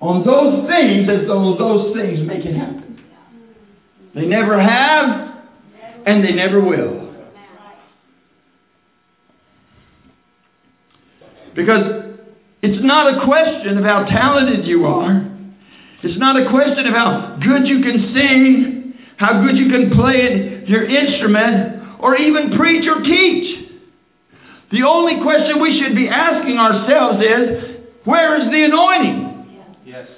on 0.00 0.24
those 0.24 0.68
things 0.68 1.08
as 1.08 1.26
though 1.26 1.56
those 1.56 1.94
things 1.94 2.26
make 2.26 2.44
it 2.44 2.56
happen. 2.56 3.00
They 4.14 4.26
never 4.26 4.60
have, 4.60 5.44
and 6.06 6.24
they 6.24 6.32
never 6.32 6.60
will. 6.60 7.14
Because 11.54 12.14
it's 12.62 12.84
not 12.84 13.16
a 13.16 13.24
question 13.24 13.78
of 13.78 13.84
how 13.84 14.04
talented 14.04 14.66
you 14.66 14.86
are. 14.86 15.30
It's 16.02 16.18
not 16.18 16.36
a 16.36 16.50
question 16.50 16.86
of 16.86 16.94
how 16.94 17.38
good 17.42 17.66
you 17.66 17.82
can 17.82 18.12
sing 18.14 18.76
how 19.16 19.42
good 19.42 19.56
you 19.56 19.70
can 19.70 19.90
play 19.90 20.64
your 20.66 20.84
instrument, 20.84 22.00
or 22.00 22.16
even 22.16 22.56
preach 22.56 22.86
or 22.86 23.02
teach. 23.02 23.65
The 24.72 24.82
only 24.82 25.22
question 25.22 25.60
we 25.60 25.80
should 25.80 25.94
be 25.94 26.08
asking 26.08 26.58
ourselves 26.58 27.22
is, 27.22 27.76
where 28.04 28.40
is 28.40 28.50
the 28.50 28.64
anointing? 28.64 29.78
Yes. 29.84 30.08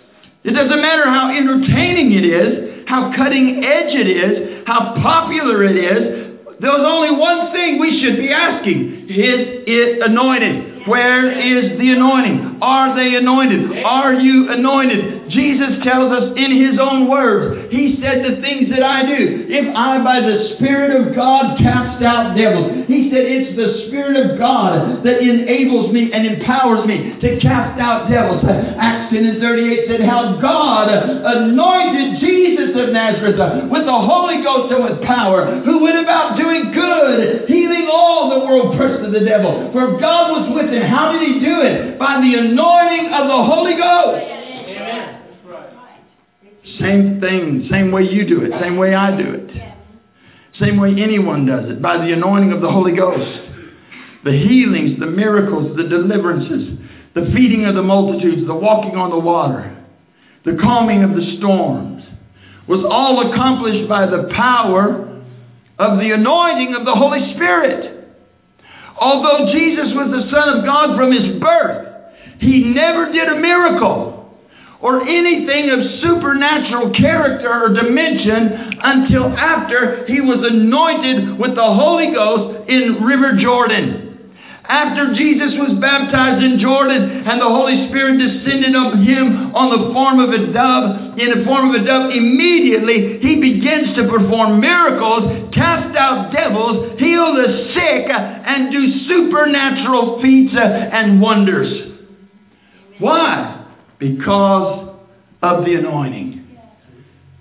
It 0.45 0.53
doesn't 0.53 0.81
matter 0.81 1.05
how 1.05 1.31
entertaining 1.31 2.13
it 2.13 2.25
is, 2.25 2.89
how 2.89 3.13
cutting 3.15 3.65
edge 3.65 3.95
it 3.95 4.09
is, 4.09 4.65
how 4.67 4.95
popular 5.03 5.65
it 5.65 5.77
is. 5.77 6.29
There's 6.61 6.81
only 6.81 7.17
one 7.19 7.53
thing 7.53 7.79
we 7.79 8.01
should 8.01 8.17
be 8.17 8.31
asking. 8.33 9.07
Is 9.09 9.65
it 9.67 10.03
anointed? 10.03 10.89
Where 10.89 11.31
is 11.31 11.79
the 11.79 11.91
anointing? 11.91 12.59
Are 12.63 12.97
they 12.97 13.15
anointed? 13.17 13.85
Are 13.85 14.15
you 14.15 14.51
anointed? 14.51 15.18
Jesus 15.31 15.83
tells 15.85 16.13
us 16.13 16.33
in 16.37 16.51
his 16.57 16.79
own 16.81 17.09
words, 17.09 17.73
he 17.73 17.99
said 18.01 18.25
the 18.25 18.41
things 18.41 18.71
that 18.71 18.83
I 18.83 19.05
do. 19.05 19.47
If 19.49 19.75
I 19.77 20.03
by 20.03 20.21
the 20.21 20.57
Spirit 20.57 20.97
of 20.97 21.15
God 21.15 21.59
cast 21.59 22.03
out 22.03 22.37
devils, 22.37 22.89
he 22.89 23.11
said 23.13 23.25
it's 23.25 23.57
the 23.57 23.89
Spirit 23.89 24.17
of 24.17 24.39
God 24.39 25.05
that 25.05 25.21
enables 25.21 25.93
me 25.93 26.13
and 26.13 26.27
empowers 26.27 26.87
me 26.87 27.17
to 27.21 27.39
cast 27.41 27.81
out 27.81 28.09
devils. 28.09 28.45
Acts 28.47 29.13
10 29.13 29.25
and 29.25 29.41
38 29.41 29.89
said 29.89 30.03
how 30.05 30.41
God 30.41 30.89
anointed 30.89 32.21
Jesus 32.21 32.73
of 32.77 32.93
Nazareth 32.93 33.39
with 33.71 33.85
the 33.85 34.01
Holy 34.01 34.43
Ghost 34.43 34.73
and 34.73 34.85
with 34.85 35.03
power, 35.05 35.61
who 35.65 35.83
went 35.83 35.99
about 35.99 36.37
doing 36.37 36.73
good, 36.73 37.49
healing 37.49 37.89
all 37.91 38.31
that 38.31 38.41
were 38.47 38.73
oppressed 38.73 39.05
of 39.05 39.13
the 39.13 39.21
devil. 39.21 39.71
For 39.73 39.99
God 40.01 40.33
was 40.33 40.47
with 40.55 40.73
him. 40.73 40.83
How 40.83 41.13
did 41.13 41.23
he 41.23 41.41
do 41.41 41.61
it? 41.63 41.99
By 41.99 42.21
the 42.21 42.39
anointing 42.39 43.13
of 43.13 43.29
the 43.29 43.41
Holy 43.45 43.77
Ghost. 43.77 44.38
Same 46.81 47.21
thing, 47.21 47.69
same 47.71 47.91
way 47.91 48.03
you 48.03 48.27
do 48.27 48.43
it, 48.43 48.53
same 48.61 48.77
way 48.77 48.95
I 48.95 49.17
do 49.17 49.31
it. 49.33 49.51
Same 50.61 50.79
way 50.79 50.91
anyone 50.91 51.47
does 51.47 51.71
it, 51.71 51.81
by 51.81 51.99
the 51.99 52.13
anointing 52.13 52.53
of 52.53 52.61
the 52.61 52.71
Holy 52.71 52.95
Ghost. 52.97 53.41
The 54.25 54.33
healings, 54.33 54.99
the 54.99 55.07
miracles, 55.07 55.77
the 55.77 55.85
deliverances, 55.85 56.79
the 57.15 57.31
feeding 57.35 57.65
of 57.65 57.75
the 57.75 57.83
multitudes, 57.83 58.47
the 58.47 58.55
walking 58.55 58.97
on 58.97 59.11
the 59.11 59.19
water, 59.19 59.77
the 60.45 60.59
calming 60.61 61.05
of 61.05 61.11
the 61.11 61.37
storms, 61.39 62.03
was 62.67 62.85
all 62.89 63.31
accomplished 63.33 63.89
by 63.89 64.07
the 64.07 64.29
power 64.35 65.23
of 65.79 65.99
the 65.99 66.11
anointing 66.11 66.75
of 66.75 66.85
the 66.85 66.95
Holy 66.95 67.35
Spirit. 67.35 68.11
Although 69.01 69.53
Jesus 69.53 69.95
was 69.95 70.11
the 70.11 70.31
Son 70.31 70.59
of 70.59 70.65
God 70.65 70.97
from 70.97 71.13
his 71.13 71.41
birth, 71.41 71.87
he 72.41 72.65
never 72.65 73.13
did 73.13 73.29
a 73.29 73.41
miracle 73.41 74.18
or 74.81 75.03
anything 75.03 75.71
of 75.71 76.01
supernatural 76.03 76.91
character 76.95 77.51
or 77.51 77.75
dimension 77.75 78.79
until 78.83 79.27
after 79.37 80.07
he 80.07 80.21
was 80.21 80.39
anointed 80.49 81.39
with 81.39 81.55
the 81.57 81.63
Holy 81.75 82.15
Ghost 82.15 82.71
in 82.71 83.03
River 83.03 83.37
Jordan. 83.41 84.05
After 84.69 85.15
Jesus 85.15 85.57
was 85.57 85.81
baptized 85.81 86.45
in 86.45 86.61
Jordan 86.61 87.25
and 87.27 87.41
the 87.41 87.49
Holy 87.49 87.89
Spirit 87.89 88.21
descended 88.21 88.77
on 88.77 89.03
him 89.03 89.57
on 89.57 89.73
the 89.73 89.95
form 89.97 90.21
of 90.21 90.29
a 90.29 90.53
dove, 90.53 91.19
in 91.19 91.41
the 91.41 91.45
form 91.49 91.73
of 91.73 91.81
a 91.81 91.85
dove, 91.85 92.13
immediately 92.13 93.19
he 93.19 93.41
begins 93.41 93.97
to 93.97 94.07
perform 94.07 94.61
miracles, 94.61 95.49
cast 95.57 95.97
out 95.97 96.31
devils, 96.37 97.01
heal 97.01 97.33
the 97.33 97.73
sick, 97.73 98.13
and 98.13 98.71
do 98.71 99.09
supernatural 99.09 100.21
feats 100.21 100.53
uh, 100.55 100.61
and 100.61 101.19
wonders. 101.19 101.97
Why? 103.01 103.58
Because 103.99 104.97
of 105.43 105.65
the 105.65 105.75
anointing. 105.75 106.59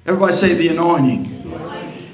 Everybody 0.05 0.41
say 0.41 0.57
the 0.57 0.69
anointing. 0.69 1.37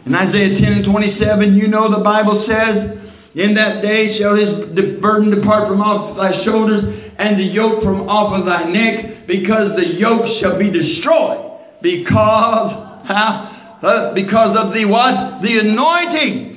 In 0.06 0.16
Isaiah 0.16 0.60
10 0.60 0.74
and 0.74 0.86
27, 0.86 1.56
you 1.56 1.68
know 1.68 1.90
the 1.90 2.04
Bible 2.04 2.46
says, 2.48 2.98
In 3.36 3.54
that 3.56 3.82
day 3.82 4.20
shall 4.20 4.36
his 4.36 5.00
burden 5.00 5.32
depart 5.32 5.70
from 5.70 5.82
off 5.82 6.18
thy 6.18 6.44
shoulders, 6.44 6.84
and 7.18 7.40
the 7.40 7.44
yoke 7.44 7.84
from 7.84 8.10
off 8.10 8.38
of 8.38 8.46
thy 8.46 8.66
neck, 8.66 9.28
because 9.28 9.72
the 9.78 9.96
yoke 9.98 10.26
shall 10.42 10.60
be 10.60 10.72
destroyed. 10.72 11.52
Because, 11.82 12.74
uh, 13.10 14.14
because 14.14 14.58
of 14.58 14.74
the 14.74 14.86
what? 14.86 15.42
The 15.42 15.60
anointing. 15.60 16.53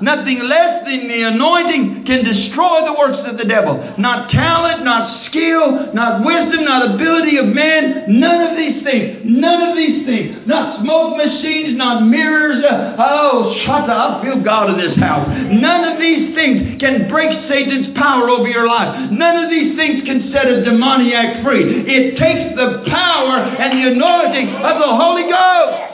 Nothing 0.00 0.40
less 0.48 0.84
than 0.84 1.08
the 1.08 1.22
anointing 1.28 2.04
can 2.06 2.24
destroy 2.24 2.84
the 2.88 2.96
works 2.96 3.20
of 3.28 3.36
the 3.36 3.44
devil. 3.44 3.76
Not 3.98 4.30
talent, 4.30 4.84
not 4.84 5.26
skill, 5.28 5.92
not 5.92 6.24
wisdom, 6.24 6.64
not 6.64 6.94
ability 6.94 7.36
of 7.36 7.46
man. 7.46 8.08
None 8.08 8.40
of 8.50 8.56
these 8.56 8.82
things. 8.82 9.20
None 9.24 9.70
of 9.70 9.76
these 9.76 10.06
things. 10.06 10.46
Not 10.46 10.80
smoke 10.82 11.16
machines, 11.16 11.76
not 11.76 12.04
mirrors. 12.08 12.64
Uh, 12.64 12.96
oh, 12.98 13.54
shut 13.66 13.90
up. 13.90 14.08
I 14.18 14.22
feel 14.24 14.42
God 14.42 14.70
in 14.70 14.78
this 14.78 14.96
house. 14.98 15.28
None 15.28 15.92
of 15.92 16.00
these 16.00 16.34
things 16.34 16.80
can 16.80 17.08
break 17.08 17.28
Satan's 17.48 17.96
power 17.96 18.30
over 18.30 18.48
your 18.48 18.66
life. 18.66 19.10
None 19.10 19.44
of 19.44 19.50
these 19.50 19.76
things 19.76 20.04
can 20.04 20.32
set 20.32 20.46
a 20.48 20.64
demoniac 20.64 21.44
free. 21.44 21.84
It 21.86 22.16
takes 22.16 22.56
the 22.56 22.84
power 22.88 23.38
and 23.44 23.76
the 23.76 23.92
anointing 23.92 24.48
of 24.56 24.74
the 24.80 24.90
Holy 24.96 25.28
Ghost. 25.28 25.88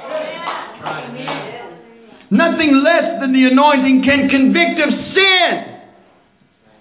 Nothing 2.31 2.83
less 2.83 3.21
than 3.21 3.33
the 3.33 3.45
anointing 3.45 4.03
can 4.05 4.29
convict 4.29 4.81
of 4.81 4.91
sin. 5.15 5.75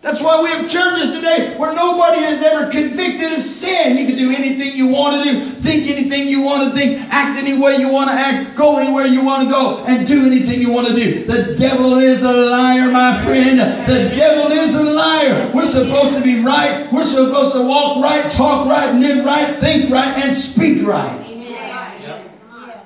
That's 0.04 0.20
why 0.20 0.44
we 0.44 0.52
have 0.52 0.68
churches 0.68 1.16
today 1.16 1.56
where 1.56 1.72
nobody 1.72 2.20
is 2.28 2.44
ever 2.44 2.68
convicted 2.68 3.40
of 3.40 3.42
sin. 3.64 3.96
You 3.96 4.04
can 4.12 4.20
do 4.20 4.36
anything 4.36 4.76
you 4.76 4.92
want 4.92 5.16
to 5.16 5.24
do, 5.24 5.64
think 5.64 5.88
anything 5.88 6.28
you 6.28 6.44
want 6.44 6.68
to 6.68 6.76
think, 6.76 7.08
act 7.08 7.40
any 7.40 7.56
way 7.56 7.80
you 7.80 7.88
want 7.88 8.12
to 8.12 8.16
act, 8.20 8.60
go 8.60 8.84
anywhere 8.84 9.08
you 9.08 9.24
want 9.24 9.48
to 9.48 9.50
go, 9.50 9.88
and 9.88 10.04
do 10.04 10.28
anything 10.28 10.60
you 10.60 10.76
want 10.76 10.92
to 10.92 10.96
do. 11.00 11.24
The 11.24 11.56
devil 11.56 12.04
is 12.04 12.20
a 12.20 12.36
liar, 12.52 12.92
my 12.92 13.24
friend. 13.24 13.56
The 13.88 14.12
devil 14.20 14.52
is 14.52 14.76
a 14.76 14.84
liar. 14.92 15.56
We're 15.56 15.72
supposed 15.72 16.20
to 16.20 16.22
be 16.22 16.44
right. 16.44 16.92
We're 16.92 17.08
supposed 17.08 17.56
to 17.56 17.64
walk 17.64 18.04
right, 18.04 18.36
talk 18.36 18.68
right, 18.68 18.92
live 19.00 19.24
right, 19.24 19.56
think 19.64 19.88
right, 19.88 20.20
and 20.20 20.52
speak 20.52 20.84
right. 20.84 21.32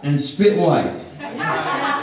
And 0.05 0.21
spit 0.37 0.53
white. 0.53 1.96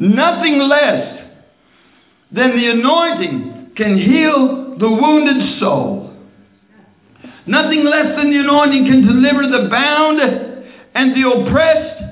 Nothing 0.00 0.58
less 0.60 1.28
than 2.32 2.56
the 2.56 2.70
anointing 2.70 3.72
can 3.76 3.98
heal 3.98 4.76
the 4.78 4.88
wounded 4.88 5.60
soul. 5.60 6.16
Nothing 7.46 7.84
less 7.84 8.16
than 8.16 8.30
the 8.30 8.38
anointing 8.38 8.86
can 8.86 9.06
deliver 9.06 9.42
the 9.42 9.68
bound 9.68 10.20
and 10.94 11.14
the 11.14 11.28
oppressed 11.28 12.02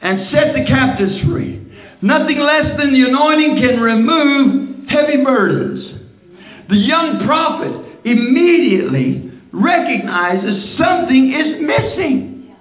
and 0.00 0.30
set 0.30 0.54
the 0.54 0.64
captives 0.64 1.20
free. 1.26 1.60
Nothing 2.02 2.38
less 2.38 2.78
than 2.78 2.94
the 2.94 3.02
anointing 3.08 3.56
can 3.56 3.80
remove 3.80 4.88
heavy 4.88 5.24
burdens. 5.24 6.02
The 6.68 6.76
young 6.76 7.26
prophet 7.26 8.02
immediately 8.04 9.32
recognizes 9.52 10.78
something 10.78 11.32
is 11.32 11.60
missing. 11.60 12.54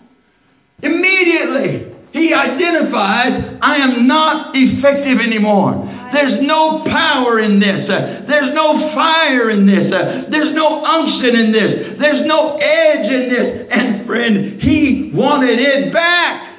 Immediately. 0.82 1.93
He 2.14 2.32
identifies, 2.32 3.58
I 3.60 3.78
am 3.78 4.08
not 4.08 4.52
effective 4.54 5.20
anymore. 5.20 5.90
There's 6.14 6.40
no 6.44 6.84
power 6.86 7.40
in 7.40 7.60
this. 7.60 7.88
There's 7.88 8.54
no 8.54 8.94
fire 8.94 9.50
in 9.50 9.66
this. 9.66 9.90
There's 10.30 10.54
no 10.54 10.86
unction 10.86 11.36
in 11.36 11.52
this. 11.52 12.00
There's 12.00 12.26
no 12.28 12.58
edge 12.58 13.12
in 13.12 13.30
this. 13.30 13.68
And 13.72 14.06
friend, 14.06 14.62
he 14.62 15.12
wanted 15.12 15.60
it 15.60 15.92
back. 15.92 16.52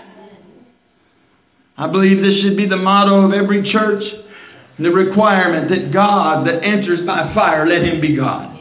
I 1.77 1.87
believe 1.87 2.21
this 2.21 2.41
should 2.43 2.57
be 2.57 2.69
the 2.69 2.77
motto 2.77 3.21
of 3.21 3.33
every 3.33 3.71
church. 3.71 4.03
The 4.81 4.91
requirement 4.91 5.71
that 5.71 5.93
God 5.93 6.49
that 6.49 6.65
enters 6.65 7.07
by 7.07 7.33
fire, 7.33 7.65
let 7.65 7.85
him 7.85 8.01
be 8.01 8.17
God. 8.17 8.54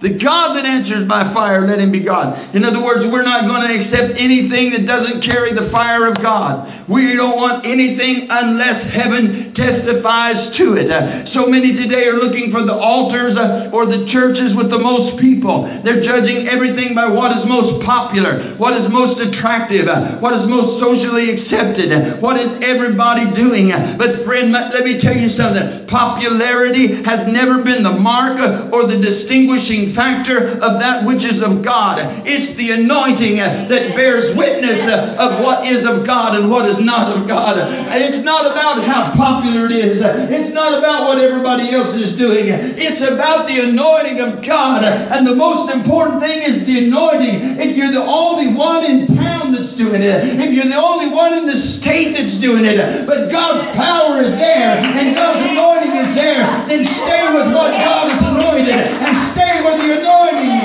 The 0.00 0.16
God 0.16 0.56
that 0.56 0.64
answers 0.64 1.06
by 1.06 1.34
fire, 1.34 1.68
let 1.68 1.78
him 1.78 1.92
be 1.92 2.00
God. 2.00 2.54
In 2.56 2.64
other 2.64 2.82
words, 2.82 3.04
we're 3.04 3.22
not 3.22 3.44
going 3.44 3.68
to 3.68 3.84
accept 3.84 4.18
anything 4.18 4.72
that 4.72 4.86
doesn't 4.86 5.22
carry 5.22 5.52
the 5.52 5.70
fire 5.70 6.08
of 6.08 6.16
God. 6.22 6.79
We 6.90 7.14
don't 7.14 7.38
want 7.38 7.62
anything 7.62 8.26
unless 8.26 8.82
heaven 8.90 9.54
testifies 9.54 10.58
to 10.58 10.74
it. 10.74 10.90
Uh, 10.90 11.30
so 11.30 11.46
many 11.46 11.78
today 11.78 12.10
are 12.10 12.18
looking 12.18 12.50
for 12.50 12.66
the 12.66 12.74
altars 12.74 13.38
uh, 13.38 13.70
or 13.70 13.86
the 13.86 14.10
churches 14.10 14.58
with 14.58 14.74
the 14.74 14.82
most 14.82 15.14
people. 15.22 15.70
They're 15.86 16.02
judging 16.02 16.50
everything 16.50 16.98
by 16.98 17.06
what 17.06 17.30
is 17.38 17.46
most 17.46 17.86
popular, 17.86 18.58
what 18.58 18.74
is 18.74 18.90
most 18.90 19.22
attractive, 19.22 19.86
uh, 19.86 20.18
what 20.18 20.34
is 20.34 20.50
most 20.50 20.82
socially 20.82 21.38
accepted, 21.38 21.94
uh, 21.94 22.18
what 22.18 22.34
is 22.34 22.58
everybody 22.58 23.38
doing. 23.38 23.70
Uh, 23.70 23.94
but 23.94 24.26
friend, 24.26 24.50
let 24.50 24.82
me 24.82 24.98
tell 24.98 25.14
you 25.14 25.30
something. 25.38 25.86
Popularity 25.86 27.06
has 27.06 27.22
never 27.30 27.62
been 27.62 27.86
the 27.86 27.94
mark 28.02 28.34
uh, 28.42 28.74
or 28.74 28.90
the 28.90 28.98
distinguishing 28.98 29.94
factor 29.94 30.58
of 30.58 30.82
that 30.82 31.06
which 31.06 31.22
is 31.22 31.38
of 31.38 31.62
God. 31.62 32.02
It's 32.26 32.58
the 32.58 32.74
anointing 32.74 33.38
that 33.38 33.94
bears 33.94 34.34
witness 34.34 34.90
of 34.90 35.38
what 35.38 35.70
is 35.70 35.86
of 35.86 36.02
God 36.02 36.34
and 36.34 36.50
what 36.50 36.66
is 36.66 36.79
not 36.82 37.16
of 37.16 37.28
God. 37.28 37.56
It's 37.56 38.24
not 38.24 38.46
about 38.46 38.84
how 38.84 39.12
popular 39.16 39.66
it 39.66 39.74
is. 39.74 39.98
It's 40.00 40.54
not 40.54 40.76
about 40.76 41.08
what 41.08 41.18
everybody 41.18 41.72
else 41.72 41.94
is 41.96 42.16
doing. 42.18 42.48
It's 42.50 43.02
about 43.02 43.46
the 43.46 43.60
anointing 43.60 44.20
of 44.20 44.44
God. 44.44 44.84
And 44.84 45.26
the 45.26 45.34
most 45.34 45.72
important 45.72 46.20
thing 46.20 46.42
is 46.42 46.66
the 46.66 46.88
anointing. 46.88 47.60
If 47.60 47.76
you're 47.76 47.92
the 47.92 48.04
only 48.04 48.52
one 48.54 48.84
in 48.84 49.06
town 49.16 49.52
that's 49.52 49.76
doing 49.76 50.02
it, 50.02 50.36
if 50.36 50.50
you're 50.52 50.70
the 50.70 50.80
only 50.80 51.12
one 51.12 51.34
in 51.36 51.44
the 51.48 51.80
state 51.80 52.14
that's 52.16 52.36
doing 52.40 52.64
it, 52.64 52.78
but 53.06 53.30
God's 53.32 53.72
power 53.76 54.20
is 54.22 54.32
there 54.36 54.80
and 54.80 55.14
God's 55.16 55.44
anointing 55.44 55.94
is 55.96 56.10
there, 56.16 56.44
then 56.68 56.82
stay 56.84 57.24
with 57.32 57.48
what 57.52 57.72
God 57.74 58.12
has 58.12 58.20
anointed 58.20 58.76
and 58.76 59.14
stay 59.36 59.54
with 59.64 59.76
the 59.80 59.88
anointing 60.00 60.59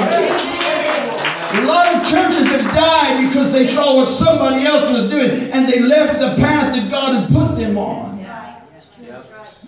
A 1.56 1.63
lot 1.63 1.88
of 1.96 2.12
churches 2.12 2.46
have 2.52 2.76
died 2.76 3.30
because 3.30 3.54
they 3.54 3.74
saw 3.74 3.96
what 3.96 4.20
somebody 4.20 4.65
else 4.65 4.91
was 4.91 5.10
doing 5.10 5.52
and 5.52 5.68
they 5.72 5.80
left 5.80 6.20
the 6.20 6.36
path 6.41 6.76
that 6.76 6.91
God 6.91 7.15
had 7.15 7.30
put 7.32 7.56
them 7.60 7.78
on. 7.78 8.15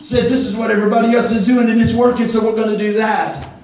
Said, 0.09 0.31
this 0.31 0.47
is 0.47 0.55
what 0.55 0.71
everybody 0.71 1.15
else 1.15 1.31
is 1.31 1.45
doing 1.45 1.69
and 1.69 1.81
it's 1.81 1.97
working, 1.97 2.29
so 2.33 2.43
we're 2.43 2.55
going 2.55 2.77
to 2.77 2.77
do 2.77 2.97
that. 2.97 3.59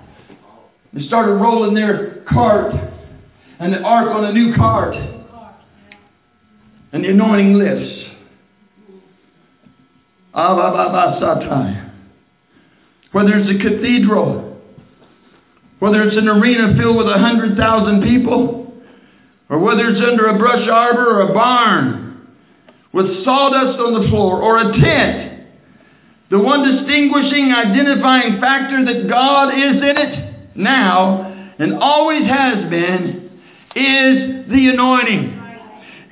They 0.94 1.04
started 1.08 1.34
rolling 1.34 1.74
their 1.74 2.24
cart 2.30 2.74
and 3.60 3.74
the 3.74 3.80
ark 3.80 4.10
on 4.14 4.26
a 4.26 4.34
new 4.34 4.56
cart. 4.56 4.96
And 6.92 7.04
the 7.04 7.10
anointing 7.10 7.54
lifts. 7.56 8.04
Ah, 10.36 11.90
Whether 13.12 13.38
it's 13.38 13.50
a 13.50 13.70
cathedral 13.70 14.53
whether 15.84 16.02
it's 16.04 16.16
an 16.16 16.30
arena 16.30 16.74
filled 16.80 16.96
with 16.96 17.08
a 17.08 17.20
hundred 17.20 17.58
thousand 17.58 18.02
people, 18.04 18.72
or 19.50 19.60
whether 19.60 19.90
it's 19.90 20.00
under 20.00 20.28
a 20.28 20.38
brush 20.38 20.66
arbor 20.72 21.20
or 21.20 21.30
a 21.30 21.34
barn 21.34 22.26
with 22.94 23.26
sawdust 23.26 23.78
on 23.82 24.02
the 24.02 24.08
floor 24.08 24.42
or 24.42 24.60
a 24.60 24.80
tent, 24.80 25.44
the 26.32 26.40
one 26.40 26.64
distinguishing, 26.64 27.52
identifying 27.52 28.40
factor 28.40 28.86
that 28.86 29.10
God 29.10 29.50
is 29.50 29.76
in 29.84 29.98
it 29.98 30.56
now 30.56 31.52
and 31.60 31.74
always 31.74 32.24
has 32.30 32.70
been 32.70 33.30
is 33.76 34.48
the 34.48 34.70
anointing. 34.72 35.38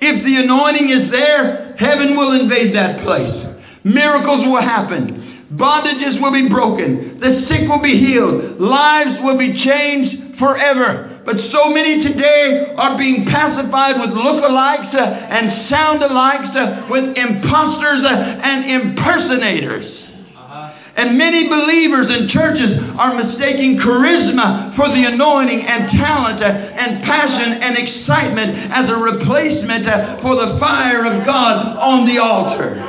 If 0.02 0.26
the 0.26 0.36
anointing 0.36 0.90
is 0.90 1.12
there, 1.12 1.78
heaven 1.80 2.18
will 2.18 2.38
invade 2.42 2.76
that 2.76 3.06
place. 3.06 3.56
Miracles 3.86 4.46
will 4.46 4.62
happen. 4.62 5.21
Bondages 5.52 6.22
will 6.22 6.32
be 6.32 6.48
broken. 6.48 7.20
The 7.20 7.46
sick 7.50 7.68
will 7.68 7.82
be 7.82 8.00
healed. 8.00 8.62
Lives 8.62 9.20
will 9.22 9.38
be 9.38 9.52
changed 9.64 10.40
forever. 10.40 11.22
But 11.26 11.36
so 11.52 11.70
many 11.70 12.02
today 12.02 12.74
are 12.78 12.98
being 12.98 13.26
pacified 13.26 14.00
with 14.00 14.10
look-alikes 14.10 14.96
uh, 14.96 14.98
and 14.98 15.70
sound-alikes, 15.70 16.56
uh, 16.56 16.88
with 16.90 17.04
imposters 17.18 18.02
uh, 18.02 18.10
and 18.10 18.72
impersonators. 18.72 19.86
Uh-huh. 20.34 20.74
And 20.96 21.18
many 21.18 21.48
believers 21.48 22.08
in 22.10 22.30
churches 22.30 22.80
are 22.98 23.14
mistaking 23.22 23.78
charisma 23.78 24.76
for 24.76 24.88
the 24.88 25.04
anointing 25.04 25.62
and 25.68 25.92
talent 26.00 26.42
uh, 26.42 26.48
and 26.48 27.04
passion 27.04 27.62
and 27.62 27.78
excitement 27.78 28.72
as 28.72 28.90
a 28.90 28.96
replacement 28.96 29.86
uh, 29.86 30.22
for 30.22 30.36
the 30.36 30.58
fire 30.60 31.06
of 31.06 31.26
God 31.26 31.78
on 31.78 32.08
the 32.08 32.18
altar. 32.20 32.88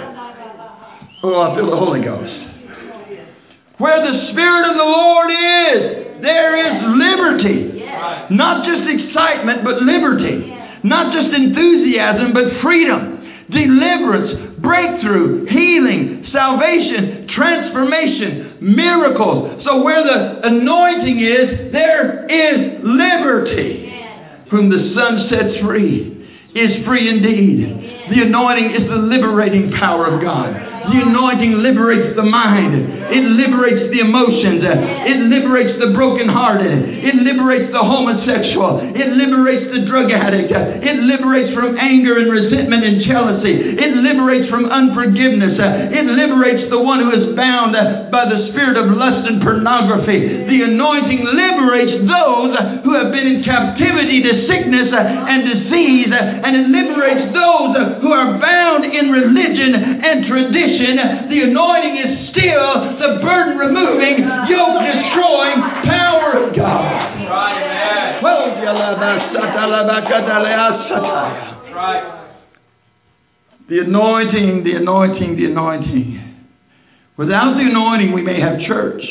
Oh, 1.24 1.40
I 1.42 1.54
feel 1.54 1.70
the 1.70 1.76
Holy 1.76 2.02
Ghost. 2.02 2.51
Where 3.78 4.00
the 4.00 4.30
Spirit 4.32 4.70
of 4.70 4.76
the 4.76 4.84
Lord 4.84 5.30
is, 5.30 6.22
there 6.22 6.54
is 6.56 6.82
liberty. 6.98 7.84
Not 8.30 8.64
just 8.64 8.88
excitement, 8.88 9.64
but 9.64 9.82
liberty. 9.82 10.54
Not 10.84 11.12
just 11.12 11.34
enthusiasm, 11.34 12.32
but 12.32 12.60
freedom, 12.60 13.46
deliverance, 13.50 14.58
breakthrough, 14.60 15.46
healing, 15.46 16.26
salvation, 16.32 17.28
transformation, 17.28 18.58
miracles. 18.60 19.62
So 19.64 19.82
where 19.82 20.02
the 20.02 20.46
anointing 20.46 21.20
is, 21.20 21.72
there 21.72 22.26
is 22.26 22.80
liberty. 22.82 23.88
Whom 24.50 24.68
the 24.68 24.92
Son 24.94 25.28
sets 25.30 25.64
free 25.64 26.12
is 26.54 26.84
free 26.84 27.08
indeed. 27.08 28.10
The 28.10 28.22
anointing 28.22 28.72
is 28.72 28.88
the 28.88 28.96
liberating 28.96 29.72
power 29.72 30.06
of 30.06 30.20
God. 30.20 30.52
The 30.52 31.00
anointing 31.00 31.62
liberates 31.62 32.16
the 32.16 32.22
mind. 32.22 33.01
It 33.10 33.24
liberates 33.24 33.90
the 33.90 34.00
emotions. 34.00 34.62
It 34.62 35.18
liberates 35.26 35.74
the 35.82 35.90
brokenhearted. 35.90 37.02
It 37.02 37.16
liberates 37.26 37.72
the 37.72 37.82
homosexual. 37.82 38.84
It 38.94 39.08
liberates 39.18 39.72
the 39.74 39.82
drug 39.88 40.12
addict. 40.12 40.52
It 40.52 40.96
liberates 41.02 41.50
from 41.56 41.74
anger 41.78 42.18
and 42.18 42.30
resentment 42.30 42.84
and 42.84 43.02
jealousy. 43.02 43.80
It 43.80 43.96
liberates 43.98 44.46
from 44.48 44.70
unforgiveness. 44.70 45.58
It 45.58 46.06
liberates 46.06 46.70
the 46.70 46.78
one 46.78 47.02
who 47.02 47.10
is 47.10 47.34
bound 47.34 47.74
by 48.12 48.28
the 48.28 48.52
spirit 48.52 48.78
of 48.78 48.92
lust 48.94 49.26
and 49.26 49.42
pornography. 49.42 50.46
The 50.46 50.60
anointing 50.70 51.26
liberates 51.26 52.04
those 52.06 52.52
who 52.86 52.94
have 52.94 53.10
been 53.10 53.26
in 53.26 53.38
captivity 53.42 54.22
to 54.22 54.46
sickness 54.46 54.92
and 54.92 55.40
disease. 55.42 56.12
And 56.12 56.52
it 56.54 56.66
liberates 56.70 57.32
those 57.34 58.02
who 58.02 58.12
are 58.12 58.38
bound 58.38 58.86
in 58.86 59.10
religion 59.10 59.74
and 59.74 60.26
tradition 60.26 60.82
the 61.28 61.40
anointing 61.48 61.96
is 61.96 62.30
still 62.30 62.91
the 62.98 63.20
burden 63.22 63.58
removing, 63.58 64.18
yoke 64.48 64.80
destroying 64.82 65.60
power 65.84 66.44
of 66.44 66.56
God. 66.56 67.18
The 73.68 73.80
anointing, 73.80 74.64
the 74.64 74.74
anointing, 74.76 75.36
the 75.36 75.44
anointing. 75.46 76.46
Without 77.16 77.54
the 77.54 77.62
anointing, 77.62 78.12
we 78.12 78.22
may 78.22 78.40
have 78.40 78.60
church. 78.60 79.02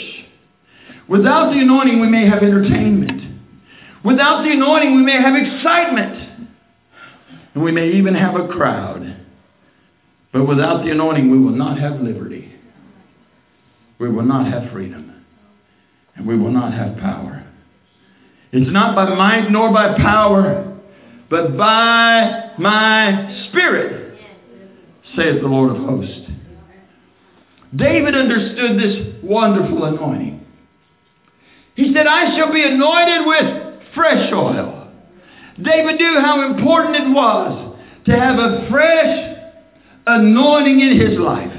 Without 1.08 1.52
the 1.52 1.60
anointing, 1.60 2.00
we 2.00 2.08
may 2.08 2.28
have 2.28 2.41
entertainment. 2.44 3.22
Without 4.04 4.44
the 4.44 4.52
anointing, 4.52 4.96
we 4.96 5.04
may 5.04 5.22
have 5.22 5.36
excitement. 5.36 6.48
And 7.54 7.63
we 7.63 7.72
may 7.72 7.91
even 7.91 8.15
have 8.15 8.36
a 8.36 8.48
crowd. 8.48 9.17
But 10.32 10.48
without 10.48 10.84
the 10.84 10.91
anointing, 10.91 11.30
we 11.30 11.38
will 11.38 11.52
not 11.52 11.78
have 11.80 12.00
liberty. 12.00 12.40
We 14.02 14.10
will 14.10 14.24
not 14.24 14.52
have 14.52 14.72
freedom. 14.72 15.24
And 16.16 16.28
we 16.28 16.36
will 16.36 16.52
not 16.52 16.74
have 16.74 16.98
power. 16.98 17.48
It's 18.52 18.72
not 18.72 18.96
by 18.96 19.14
might 19.14 19.52
nor 19.52 19.72
by 19.72 19.96
power, 19.96 20.80
but 21.30 21.56
by 21.56 22.52
my 22.58 23.46
spirit, 23.48 24.20
saith 25.16 25.42
the 25.42 25.48
Lord 25.48 25.76
of 25.76 25.84
hosts. 25.84 26.32
David 27.76 28.16
understood 28.16 28.80
this 28.80 29.24
wonderful 29.24 29.86
anointing. 29.86 30.46
He 31.76 31.94
said, 31.94 32.08
I 32.08 32.36
shall 32.36 32.52
be 32.52 32.64
anointed 32.64 33.28
with 33.28 33.94
fresh 33.94 34.32
oil. 34.34 34.92
David 35.62 35.98
knew 35.98 36.20
how 36.20 36.52
important 36.52 36.96
it 36.96 37.10
was 37.14 37.78
to 38.08 38.12
have 38.12 38.40
a 38.40 38.68
fresh 38.68 39.38
anointing 40.08 40.80
in 40.82 41.00
his 41.00 41.20
life. 41.20 41.54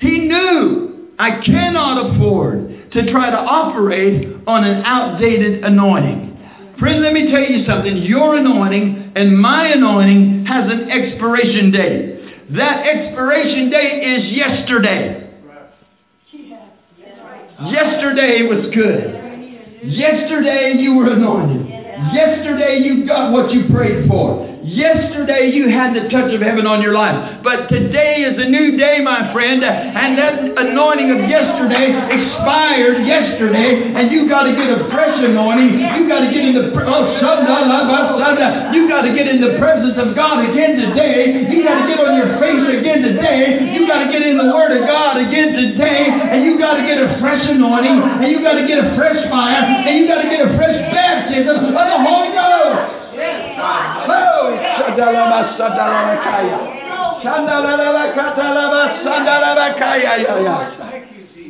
He 0.00 0.20
knew 0.20 0.81
I 1.18 1.40
cannot 1.44 2.14
afford 2.14 2.90
to 2.92 3.10
try 3.10 3.30
to 3.30 3.36
operate 3.36 4.28
on 4.46 4.64
an 4.64 4.82
outdated 4.84 5.64
anointing. 5.64 6.38
Friend, 6.78 7.00
let 7.00 7.12
me 7.12 7.30
tell 7.30 7.42
you 7.42 7.64
something. 7.66 7.96
Your 7.98 8.36
anointing 8.36 9.12
and 9.14 9.38
my 9.38 9.68
anointing 9.68 10.46
has 10.46 10.70
an 10.70 10.90
expiration 10.90 11.70
date. 11.70 12.56
That 12.56 12.86
expiration 12.86 13.70
date 13.70 14.02
is 14.02 14.32
yesterday. 14.32 15.30
Yesterday 17.70 18.42
was 18.42 18.74
good. 18.74 19.22
Yesterday 19.84 20.74
you 20.78 20.94
were 20.94 21.12
anointed. 21.12 21.68
Yesterday 22.12 22.80
you 22.82 23.06
got 23.06 23.32
what 23.32 23.52
you 23.52 23.68
prayed 23.72 24.08
for. 24.08 24.51
Yesterday 24.62 25.50
you 25.50 25.66
had 25.74 25.90
the 25.90 26.06
touch 26.06 26.30
of 26.30 26.38
heaven 26.38 26.70
on 26.70 26.78
your 26.78 26.94
life, 26.94 27.42
but 27.42 27.66
today 27.66 28.22
is 28.22 28.38
a 28.38 28.46
new 28.46 28.78
day, 28.78 29.02
my 29.02 29.34
friend, 29.34 29.58
and 29.58 30.14
that 30.14 30.38
anointing 30.38 31.10
of 31.10 31.26
yesterday 31.26 31.90
expired 31.90 33.02
yesterday, 33.02 33.90
and 33.90 34.14
you 34.14 34.30
got 34.30 34.46
to 34.46 34.54
get 34.54 34.70
a 34.70 34.86
fresh 34.86 35.18
anointing. 35.18 35.82
You 35.82 36.06
got 36.06 36.22
to 36.22 36.30
get 36.30 36.46
in 36.46 36.54
the 36.54 36.70
oh, 36.78 37.10
you 38.70 38.86
got 38.86 39.02
to 39.02 39.10
get 39.10 39.26
in 39.26 39.42
the 39.42 39.58
presence 39.58 39.98
of 39.98 40.14
God 40.14 40.46
again 40.46 40.78
today. 40.78 41.42
You 41.50 41.66
got 41.66 41.82
to 41.82 41.86
get 41.90 41.98
on 41.98 42.14
your 42.14 42.38
face 42.38 42.62
again 42.62 43.02
today. 43.02 43.66
You 43.74 43.82
got 43.90 44.06
to 44.06 44.14
get 44.14 44.22
in 44.22 44.38
the 44.38 44.46
Word 44.46 44.78
of 44.78 44.86
God 44.86 45.18
again 45.18 45.58
today, 45.58 46.06
and 46.06 46.46
you 46.46 46.54
got 46.62 46.78
to 46.78 46.86
get 46.86 47.02
a 47.02 47.18
fresh 47.18 47.42
anointing, 47.50 47.98
and 47.98 48.30
you 48.30 48.38
got 48.38 48.54
to 48.54 48.62
get 48.70 48.78
a 48.78 48.94
fresh 48.94 49.18
fire, 49.26 49.58
and 49.90 49.98
you 49.98 50.06
got 50.06 50.22
to 50.22 50.30
get 50.30 50.38
a 50.46 50.54
fresh 50.54 50.78
baptism 50.94 51.66
of 51.66 51.74
the 51.74 51.98
Holy 51.98 52.30
Ghost. 52.30 53.01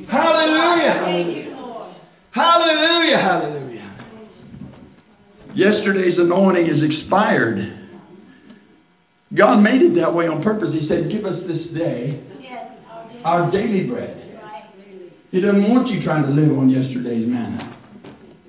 Hallelujah. 0.08 0.92
Hallelujah. 2.32 3.18
Hallelujah. 3.18 3.62
Yesterday's 5.54 6.18
anointing 6.18 6.66
is 6.66 6.82
expired. 6.82 7.78
God 9.34 9.60
made 9.60 9.82
it 9.82 9.94
that 9.96 10.14
way 10.14 10.26
on 10.28 10.42
purpose. 10.42 10.68
He 10.72 10.86
said, 10.88 11.10
Give 11.10 11.24
us 11.24 11.40
this 11.46 11.66
day 11.74 12.22
our 13.24 13.50
daily 13.50 13.84
bread. 13.84 14.18
He 15.30 15.40
doesn't 15.40 15.68
want 15.70 15.88
you 15.88 16.02
trying 16.02 16.24
to 16.24 16.28
live 16.30 16.56
on 16.58 16.68
yesterday's 16.68 17.26
manna. 17.26 17.78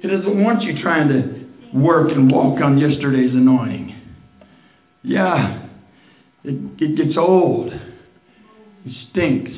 He 0.02 0.08
doesn't 0.10 0.44
want 0.44 0.64
you 0.64 0.82
trying 0.82 1.08
to 1.08 1.43
work 1.74 2.12
and 2.12 2.32
walk 2.32 2.62
on 2.62 2.78
yesterday's 2.78 3.32
anointing. 3.32 4.00
Yeah, 5.02 5.68
it, 6.44 6.82
it 6.82 6.98
gets 6.98 7.18
old. 7.18 7.74
It 7.74 9.08
stinks. 9.10 9.52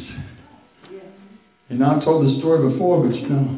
And 1.69 1.83
I've 1.83 2.03
told 2.03 2.25
the 2.25 2.39
story 2.39 2.71
before, 2.71 3.07
but 3.07 3.15
you 3.15 3.27
know, 3.27 3.57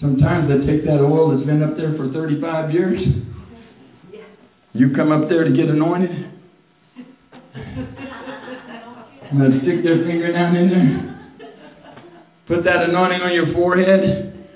sometimes 0.00 0.48
they 0.48 0.66
take 0.66 0.84
that 0.86 1.00
oil 1.00 1.30
that's 1.34 1.46
been 1.46 1.62
up 1.62 1.76
there 1.76 1.96
for 1.96 2.12
35 2.12 2.72
years. 2.72 3.00
You 4.72 4.90
come 4.94 5.12
up 5.12 5.28
there 5.28 5.44
to 5.44 5.50
get 5.50 5.68
anointed. 5.68 6.32
And 9.32 9.40
they 9.40 9.60
stick 9.62 9.84
their 9.84 10.04
finger 10.04 10.32
down 10.32 10.56
in 10.56 10.70
there. 10.70 11.10
Put 12.48 12.64
that 12.64 12.88
anointing 12.88 13.20
on 13.20 13.32
your 13.32 13.52
forehead. 13.52 14.48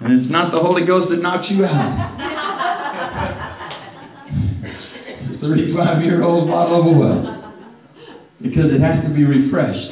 And 0.00 0.20
it's 0.20 0.30
not 0.30 0.52
the 0.52 0.58
Holy 0.58 0.84
Ghost 0.84 1.10
that 1.10 1.22
knocks 1.22 1.46
you 1.48 1.64
out. 1.64 2.25
35 5.40 6.02
year 6.04 6.22
old 6.22 6.48
bottle 6.48 6.80
of 6.80 6.86
oil. 6.86 7.36
Because 8.42 8.66
it 8.66 8.80
has 8.80 9.02
to 9.02 9.12
be 9.14 9.24
refreshed, 9.24 9.90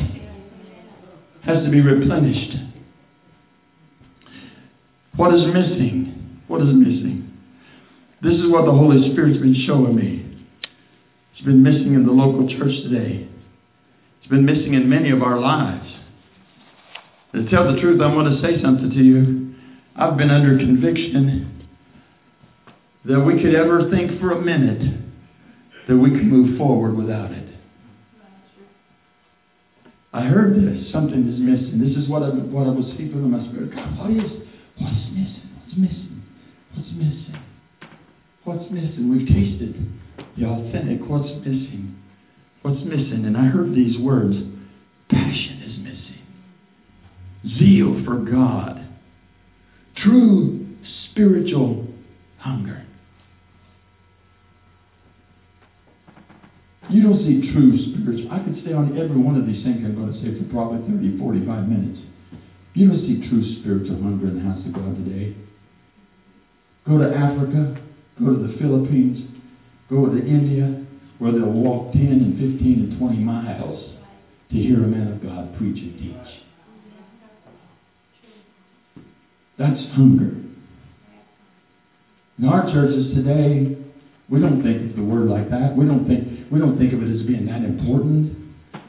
has 1.44 1.64
to 1.64 1.70
be 1.70 1.80
replenished. 1.80 2.56
What 5.16 5.34
is 5.34 5.46
missing? 5.46 6.42
What 6.48 6.60
is 6.60 6.68
missing? 6.68 7.32
This 8.22 8.34
is 8.34 8.50
what 8.50 8.66
the 8.66 8.72
Holy 8.72 9.12
Spirit's 9.12 9.38
been 9.38 9.64
showing 9.66 9.96
me. 9.96 10.20
It's 11.32 11.44
been 11.44 11.62
missing 11.62 11.94
in 11.94 12.04
the 12.04 12.12
local 12.12 12.48
church 12.48 12.72
today. 12.82 13.28
It's 14.18 14.28
been 14.28 14.44
missing 14.44 14.74
in 14.74 14.88
many 14.88 15.10
of 15.10 15.22
our 15.22 15.38
lives. 15.38 15.86
To 17.34 17.48
tell 17.50 17.72
the 17.72 17.80
truth, 17.80 18.00
I'm 18.00 18.14
going 18.14 18.34
to 18.34 18.42
say 18.42 18.62
something 18.62 18.90
to 18.90 19.02
you. 19.02 19.54
I've 19.96 20.16
been 20.16 20.30
under 20.30 20.56
conviction 20.56 21.66
that 23.04 23.20
we 23.20 23.42
could 23.42 23.54
ever 23.54 23.90
think 23.90 24.20
for 24.20 24.32
a 24.32 24.40
minute 24.40 25.03
that 25.88 25.96
we 25.96 26.10
can 26.10 26.28
move 26.28 26.58
forward 26.58 26.96
without 26.96 27.30
it. 27.30 27.48
I 30.12 30.22
heard 30.22 30.54
this. 30.54 30.92
Something 30.92 31.28
is 31.28 31.40
missing. 31.40 31.82
This 31.82 31.96
is 32.02 32.08
what 32.08 32.22
I, 32.22 32.28
what 32.28 32.68
I 32.68 32.70
was 32.70 32.86
feeling 32.96 33.24
in 33.24 33.30
my 33.30 33.44
spirit. 33.50 33.74
God, 33.74 33.98
what 33.98 34.10
is, 34.10 34.30
what's 34.78 35.10
missing? 35.10 35.50
What's 35.58 35.76
missing? 35.76 36.22
What's 36.74 36.90
missing? 36.90 37.42
What's 38.44 38.70
missing? 38.70 39.10
We've 39.10 39.26
tasted 39.26 39.74
the 40.38 40.46
authentic. 40.46 41.00
What's 41.08 41.28
missing? 41.40 42.00
What's 42.62 42.80
missing? 42.84 43.24
And 43.26 43.36
I 43.36 43.46
heard 43.46 43.74
these 43.74 43.98
words. 43.98 44.36
Passion 45.10 45.62
is 45.66 45.78
missing. 45.78 47.58
Zeal 47.58 48.04
for 48.04 48.18
God. 48.20 48.86
True 49.96 50.76
spiritual 51.10 51.88
hunger. 52.38 52.83
You 56.94 57.02
don't 57.02 57.26
see 57.26 57.50
true 57.50 57.74
spiritual. 57.90 58.30
I 58.30 58.44
could 58.44 58.62
stay 58.62 58.72
on 58.72 58.96
every 58.96 59.18
one 59.18 59.34
of 59.34 59.46
these 59.46 59.64
things 59.64 59.82
I'm 59.82 59.96
going 59.96 60.14
to 60.14 60.20
say 60.22 60.38
for 60.38 60.48
probably 60.48 60.86
30, 60.86 61.18
45 61.18 61.68
minutes. 61.68 61.98
You 62.74 62.86
don't 62.88 63.02
see 63.02 63.28
true 63.28 63.42
spiritual 63.58 63.98
hunger 63.98 64.28
in 64.28 64.36
the 64.38 64.42
house 64.42 64.64
of 64.64 64.72
God 64.72 64.94
today. 65.02 65.36
Go 66.86 66.98
to 66.98 67.12
Africa, 67.12 67.82
go 68.16 68.30
to 68.30 68.46
the 68.46 68.56
Philippines, 68.60 69.26
go 69.90 70.08
to 70.08 70.24
India, 70.24 70.86
where 71.18 71.32
they'll 71.32 71.50
walk 71.50 71.92
10 71.94 72.02
and 72.04 72.38
15 72.38 72.86
and 72.88 72.96
20 72.96 73.18
miles 73.18 73.90
to 74.52 74.56
hear 74.56 74.84
a 74.84 74.86
man 74.86 75.10
of 75.10 75.20
God 75.20 75.52
preach 75.58 75.82
and 75.82 75.98
teach. 75.98 76.14
That's 79.58 79.82
hunger. 79.96 80.30
In 82.38 82.44
our 82.44 82.70
churches 82.70 83.12
today, 83.14 83.83
we 84.28 84.40
don't 84.40 84.62
think 84.62 84.90
of 84.90 84.96
the 84.96 85.02
word 85.04 85.28
like 85.28 85.50
that. 85.50 85.76
We 85.76 85.84
don't 85.84 86.06
think 86.06 86.50
we 86.50 86.58
don't 86.58 86.78
think 86.78 86.92
of 86.92 87.02
it 87.02 87.14
as 87.14 87.26
being 87.26 87.46
that 87.46 87.62
important. 87.64 88.38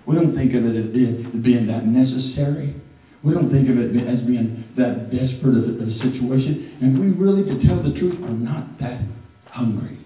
We 0.07 0.15
don't 0.15 0.35
think 0.35 0.53
of 0.53 0.65
it 0.65 0.75
as 0.75 0.91
being 0.93 1.67
that 1.67 1.85
necessary. 1.85 2.75
We 3.23 3.33
don't 3.33 3.51
think 3.51 3.69
of 3.69 3.77
it 3.77 4.07
as 4.07 4.21
being 4.21 4.65
that 4.77 5.09
desperate 5.09 5.57
of 5.57 5.87
a 5.87 5.91
situation. 5.97 6.77
And 6.81 6.99
we 6.99 7.07
really, 7.07 7.43
to 7.43 7.67
tell 7.67 7.81
the 7.81 7.97
truth, 7.97 8.21
are 8.23 8.29
not 8.29 8.79
that 8.79 9.01
hungry. 9.49 9.99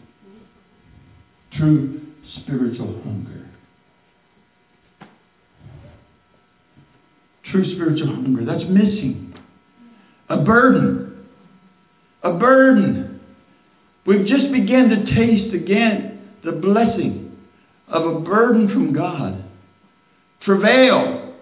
True 1.57 2.01
spiritual 2.37 3.01
hunger. 3.03 3.49
True 7.51 7.75
spiritual 7.75 8.07
hunger. 8.07 8.45
That's 8.45 8.69
missing. 8.69 9.33
A 10.29 10.37
burden. 10.37 11.27
A 12.23 12.31
burden. 12.31 13.08
We've 14.05 14.25
just 14.25 14.51
begun 14.51 14.89
to 14.89 15.15
taste 15.15 15.53
again 15.53 16.19
the 16.43 16.53
blessing 16.53 17.37
of 17.87 18.05
a 18.05 18.19
burden 18.19 18.69
from 18.69 18.93
God. 18.93 19.43
Travail. 20.41 21.35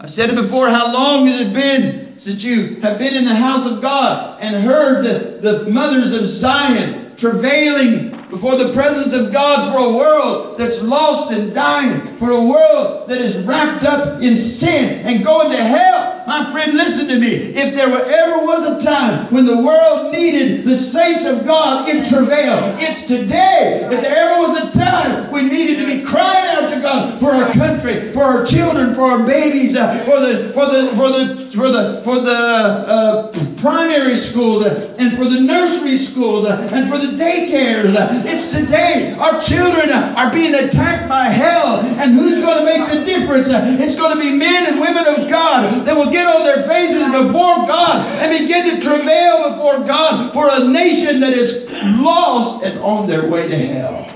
I've 0.00 0.14
said 0.16 0.30
it 0.30 0.42
before, 0.42 0.68
how 0.70 0.92
long 0.92 1.28
has 1.28 1.46
it 1.46 1.54
been 1.54 2.20
since 2.24 2.42
you 2.42 2.80
have 2.82 2.98
been 2.98 3.14
in 3.14 3.24
the 3.24 3.34
house 3.34 3.70
of 3.70 3.82
God 3.82 4.40
and 4.40 4.64
heard 4.64 5.04
the, 5.04 5.42
the 5.42 5.70
mothers 5.70 6.10
of 6.14 6.40
Zion 6.40 7.16
travailing 7.20 8.10
before 8.30 8.58
the 8.58 8.72
presence 8.74 9.14
of 9.14 9.32
God 9.32 9.72
for 9.72 9.78
a 9.78 9.92
world 9.92 10.58
that's 10.58 10.82
lost 10.82 11.32
and 11.32 11.54
dying, 11.54 12.16
for 12.18 12.30
a 12.30 12.44
world 12.44 13.08
that 13.08 13.20
is 13.20 13.46
wrapped 13.46 13.84
up 13.84 14.20
in 14.20 14.58
sin 14.58 15.02
and 15.06 15.24
going 15.24 15.50
to 15.50 15.62
hell. 15.62 16.11
My 16.32 16.48
friend, 16.48 16.72
listen 16.72 17.12
to 17.12 17.18
me. 17.20 17.52
If 17.52 17.76
there 17.76 17.92
ever 17.92 18.40
was 18.40 18.64
a 18.64 18.80
time 18.80 19.28
when 19.36 19.44
the 19.44 19.60
world 19.60 20.16
needed 20.16 20.64
the 20.64 20.88
saints 20.88 21.28
of 21.28 21.44
God 21.44 21.84
in 21.92 22.08
travail, 22.08 22.72
it's 22.80 23.04
today. 23.04 23.84
If 23.92 24.00
there 24.00 24.16
ever 24.16 24.48
was 24.48 24.64
a 24.64 24.72
time 24.72 25.28
we 25.28 25.44
needed 25.44 25.84
to 25.84 25.86
be 25.92 26.08
crying 26.08 26.48
out 26.56 26.72
to 26.72 26.80
God 26.80 27.20
for 27.20 27.36
our 27.36 27.52
country, 27.52 28.16
for 28.16 28.24
our 28.24 28.48
children, 28.48 28.96
for 28.96 29.12
our 29.12 29.28
babies, 29.28 29.76
uh, 29.76 30.08
for 30.08 30.24
the 30.24 30.56
for 30.56 30.72
the 30.72 30.96
for 30.96 31.08
the 31.12 31.24
for 31.52 31.68
the 31.68 32.00
for 32.00 32.16
the 32.24 32.40
uh, 32.88 33.12
primary 33.60 34.32
schools 34.32 34.64
uh, 34.64 34.96
and 34.96 35.20
for 35.20 35.28
the 35.28 35.36
nursery 35.36 36.08
schools 36.16 36.48
uh, 36.48 36.56
and 36.72 36.88
for 36.88 36.96
the 36.96 37.12
daycares. 37.20 37.92
Uh, 37.92 38.24
it's 38.24 38.56
today. 38.56 39.12
Our 39.20 39.44
children 39.52 39.92
are 39.92 40.32
being 40.32 40.56
attacked 40.56 41.12
by 41.12 41.28
hell. 41.28 41.84
And 41.84 42.16
who's 42.16 42.40
going 42.40 42.64
to 42.64 42.66
make 42.66 42.82
the 42.88 43.04
difference? 43.04 43.52
It's 43.52 44.00
going 44.00 44.16
to 44.16 44.20
be 44.20 44.32
men 44.32 44.72
and 44.72 44.80
women 44.80 45.04
of 45.04 45.28
God 45.28 45.84
that 45.84 45.92
will 45.92 46.08
get 46.10 46.21
on 46.26 46.44
their 46.44 46.66
faces 46.66 47.06
before 47.10 47.66
God 47.66 48.06
and 48.06 48.30
begin 48.30 48.76
to 48.76 48.84
travail 48.84 49.50
before 49.50 49.86
God 49.86 50.32
for 50.32 50.48
a 50.48 50.68
nation 50.68 51.20
that 51.20 51.32
is 51.32 51.68
lost 52.00 52.64
and 52.64 52.78
on 52.78 53.08
their 53.08 53.28
way 53.28 53.48
to 53.48 53.56
hell. 53.56 54.06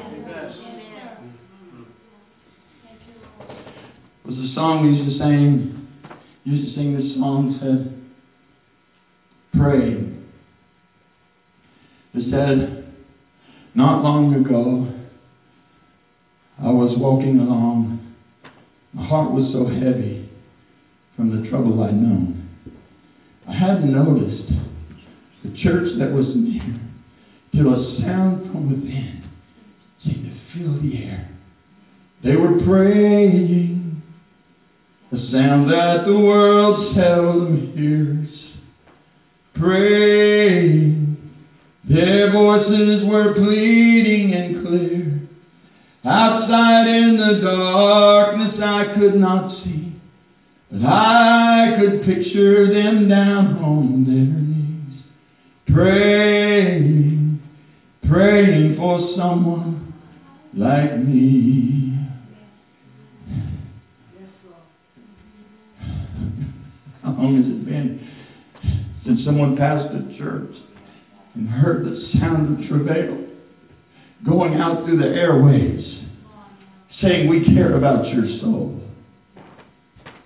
It 4.25 4.31
was 4.31 4.51
a 4.51 4.55
song 4.55 4.83
we 4.83 4.99
used 4.99 5.19
to 5.19 5.25
sing. 5.25 5.89
Used 6.45 6.69
to 6.69 6.75
sing 6.75 6.95
this 6.95 7.15
song 7.17 7.59
said, 7.61 8.03
"Pray." 9.61 10.13
It 12.15 12.31
said, 12.31 12.95
not 13.75 14.03
long 14.03 14.33
ago, 14.35 14.91
I 16.59 16.71
was 16.71 16.97
walking 16.99 17.39
along. 17.41 18.15
My 18.95 19.07
heart 19.07 19.33
was 19.33 19.53
so 19.53 19.67
heavy 19.67 20.16
from 21.17 21.43
the 21.43 21.49
trouble 21.49 21.83
I'd 21.83 21.95
known. 21.95 22.49
I 23.49 23.53
hadn't 23.53 23.93
noticed 23.93 24.53
the 25.43 25.57
church 25.63 25.99
that 25.99 26.13
was 26.13 26.27
near 26.35 26.81
till 27.55 27.73
a 27.73 28.01
sound 28.01 28.53
from 28.53 28.71
within 28.71 29.25
seemed 30.05 30.25
to 30.25 30.59
fill 30.59 30.81
the 30.83 31.05
air. 31.05 31.31
They 32.23 32.37
were 32.37 32.61
praying, 32.65 34.03
a 35.13 35.17
sound 35.33 35.71
that 35.71 36.05
the 36.07 36.19
world 36.19 36.95
seldom 36.95 37.73
hears. 37.75 38.29
Praying 39.55 40.87
their 41.89 42.33
voices 42.33 43.05
were 43.07 43.35
pleading 43.35 44.35
and 44.35 44.67
clear. 44.67 45.29
Outside 46.05 46.89
in 46.89 47.17
the 47.17 47.41
darkness 47.43 48.61
I 48.61 48.95
could 48.99 49.15
not 49.15 49.63
see, 49.63 49.86
but 50.71 50.85
I 50.85 51.77
could 51.79 52.03
picture 52.03 52.73
them 52.73 53.09
down 53.09 53.59
on 53.59 54.05
their 54.05 54.27
knees, 54.43 55.03
praying, 55.69 57.41
praying 58.09 58.77
for 58.77 59.15
someone 59.17 59.95
like 60.55 60.99
me. 60.99 62.09
How 67.03 67.11
long 67.13 67.37
has 67.37 67.47
it 67.47 67.65
been 67.65 68.09
since 69.05 69.25
someone 69.25 69.57
passed 69.57 69.93
the 69.93 70.17
church? 70.19 70.55
and 71.37 71.49
heard 71.49 71.85
the 71.85 72.19
sound 72.19 72.63
of 72.63 72.69
travail 72.69 73.25
going 74.25 74.55
out 74.55 74.85
through 74.85 74.99
the 74.99 75.07
airways 75.07 75.85
saying, 77.01 77.29
We 77.29 77.45
care 77.45 77.77
about 77.77 78.09
your 78.09 78.41
soul. 78.41 78.83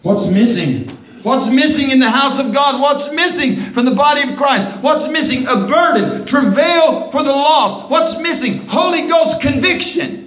What's 0.02 0.32
missing? 0.32 0.96
What's 1.22 1.52
missing 1.52 1.90
in 1.90 2.00
the 2.00 2.08
house 2.08 2.40
of 2.40 2.54
God? 2.54 2.80
What's 2.80 3.12
missing 3.12 3.72
from 3.74 3.84
the 3.84 3.94
body 3.94 4.24
of 4.24 4.38
Christ? 4.38 4.80
What's 4.80 5.04
missing? 5.12 5.44
A 5.44 5.68
burden, 5.68 6.26
travail 6.26 7.12
for 7.12 7.22
the 7.22 7.30
lost. 7.30 7.90
What's 7.90 8.16
missing? 8.22 8.66
Holy 8.70 9.04
Ghost 9.08 9.42
conviction. 9.42 10.20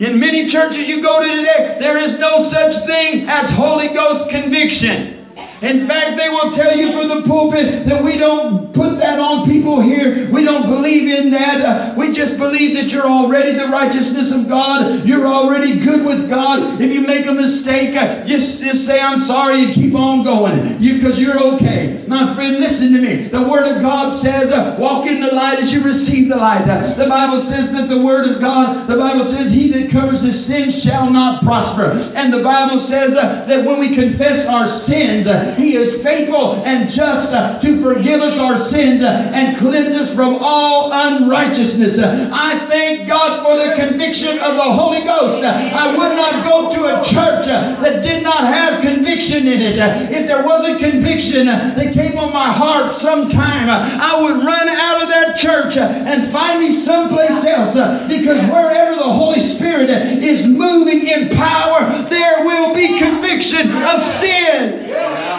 In 0.00 0.18
many 0.18 0.50
churches 0.50 0.88
you 0.88 1.02
go 1.02 1.20
to 1.20 1.28
today, 1.28 1.76
there 1.78 2.00
is 2.00 2.18
no 2.18 2.50
such 2.50 2.86
thing 2.88 3.28
as 3.28 3.54
Holy 3.56 3.88
Ghost 3.92 4.30
conviction. 4.30 5.23
In 5.64 5.88
fact, 5.88 6.20
they 6.20 6.28
will 6.28 6.52
tell 6.52 6.76
you 6.76 6.92
from 6.92 7.08
the 7.08 7.20
pulpit 7.24 7.88
that 7.88 8.04
we 8.04 8.20
don't 8.20 8.68
put 8.76 9.00
that 9.00 9.16
on 9.16 9.48
people 9.48 9.80
here. 9.80 10.28
We 10.28 10.44
don't 10.44 10.68
believe 10.68 11.08
in 11.08 11.32
that. 11.32 11.64
Uh, 11.64 11.74
we 11.96 12.12
just 12.12 12.36
believe 12.36 12.76
that 12.76 12.92
you're 12.92 13.08
already 13.08 13.56
the 13.56 13.72
righteousness 13.72 14.28
of 14.28 14.44
God. 14.44 15.08
You're 15.08 15.24
already 15.24 15.80
good 15.80 16.04
with 16.04 16.28
God. 16.28 16.76
If 16.82 16.92
you 16.92 17.00
make 17.00 17.24
a 17.24 17.32
mistake, 17.32 17.96
uh, 17.96 18.28
just, 18.28 18.60
just 18.60 18.84
say, 18.84 19.00
I'm 19.00 19.24
sorry, 19.24 19.64
and 19.64 19.70
keep 19.72 19.96
on 19.96 20.20
going 20.20 20.84
because 20.84 21.16
you, 21.16 21.32
are 21.32 21.56
okay. 21.56 22.04
My 22.12 22.36
friend, 22.36 22.60
listen 22.60 22.92
to 22.92 23.00
me. 23.00 23.32
The 23.32 23.48
Word 23.48 23.64
of 23.64 23.80
God 23.80 24.20
says, 24.20 24.52
uh, 24.52 24.76
walk 24.76 25.08
in 25.08 25.24
the 25.24 25.32
light 25.32 25.64
as 25.64 25.72
you 25.72 25.80
receive 25.80 26.28
the 26.28 26.36
light. 26.36 26.68
Uh, 26.68 26.92
the 26.98 27.08
Bible 27.08 27.48
says 27.48 27.72
that 27.72 27.88
the 27.88 28.04
Word 28.04 28.28
of 28.28 28.36
God, 28.42 28.84
the 28.84 29.00
Bible 29.00 29.32
says, 29.32 29.48
he 29.48 29.72
that 29.72 29.88
covers 29.88 30.20
his 30.20 30.44
sins 30.44 30.84
shall 30.84 31.08
not 31.08 31.40
prosper. 31.40 32.12
And 32.12 32.28
the 32.28 32.44
Bible 32.44 32.84
says 32.92 33.16
uh, 33.16 33.48
that 33.48 33.64
when 33.64 33.80
we 33.80 33.96
confess 33.96 34.44
our 34.44 34.84
sins, 34.84 35.24
uh, 35.24 35.53
he 35.56 35.78
is 35.78 36.02
faithful 36.02 36.62
and 36.64 36.90
just 36.92 37.30
uh, 37.32 37.60
to 37.62 37.82
forgive 37.82 38.20
us 38.20 38.36
our 38.38 38.70
sins 38.70 39.02
uh, 39.02 39.34
and 39.34 39.58
cleanse 39.58 39.94
us 39.94 40.10
from 40.14 40.38
all 40.40 40.90
unrighteousness. 40.92 41.98
I 41.98 42.66
thank 42.70 43.08
God 43.08 43.42
for 43.42 43.58
the 43.58 43.74
conviction 43.76 44.38
of 44.40 44.56
the 44.56 44.68
Holy 44.74 45.02
Ghost. 45.02 45.44
I 45.44 45.94
would 45.94 46.14
not 46.16 46.44
go 46.46 46.74
to 46.74 46.80
a 46.88 46.96
church 47.10 47.46
uh, 47.48 47.80
that 47.82 48.02
did 48.02 48.22
not 48.22 48.48
have 48.48 48.82
conviction 48.82 49.46
in 49.46 49.60
it. 49.60 49.76
If 50.10 50.26
there 50.26 50.44
was 50.44 50.62
a 50.64 50.74
conviction 50.78 51.46
that 51.46 51.88
came 51.94 52.16
on 52.18 52.32
my 52.32 52.52
heart 52.54 53.00
sometime, 53.02 53.68
I 53.68 54.20
would 54.20 54.42
run 54.44 54.68
out 54.68 55.02
of 55.02 55.08
that 55.08 55.40
church 55.40 55.76
and 55.76 56.32
find 56.32 56.60
me 56.60 56.86
someplace 56.86 57.42
else 57.44 57.76
because 58.08 58.40
wherever 58.50 58.96
the 58.96 59.12
Holy 59.12 59.56
Spirit 59.56 59.90
is 59.90 60.46
moving 60.46 61.06
in 61.06 61.36
power, 61.36 62.06
there 62.10 62.44
will 62.44 62.74
be 62.74 62.86
conviction 62.98 63.70
of 63.82 63.98
sin. 64.22 65.33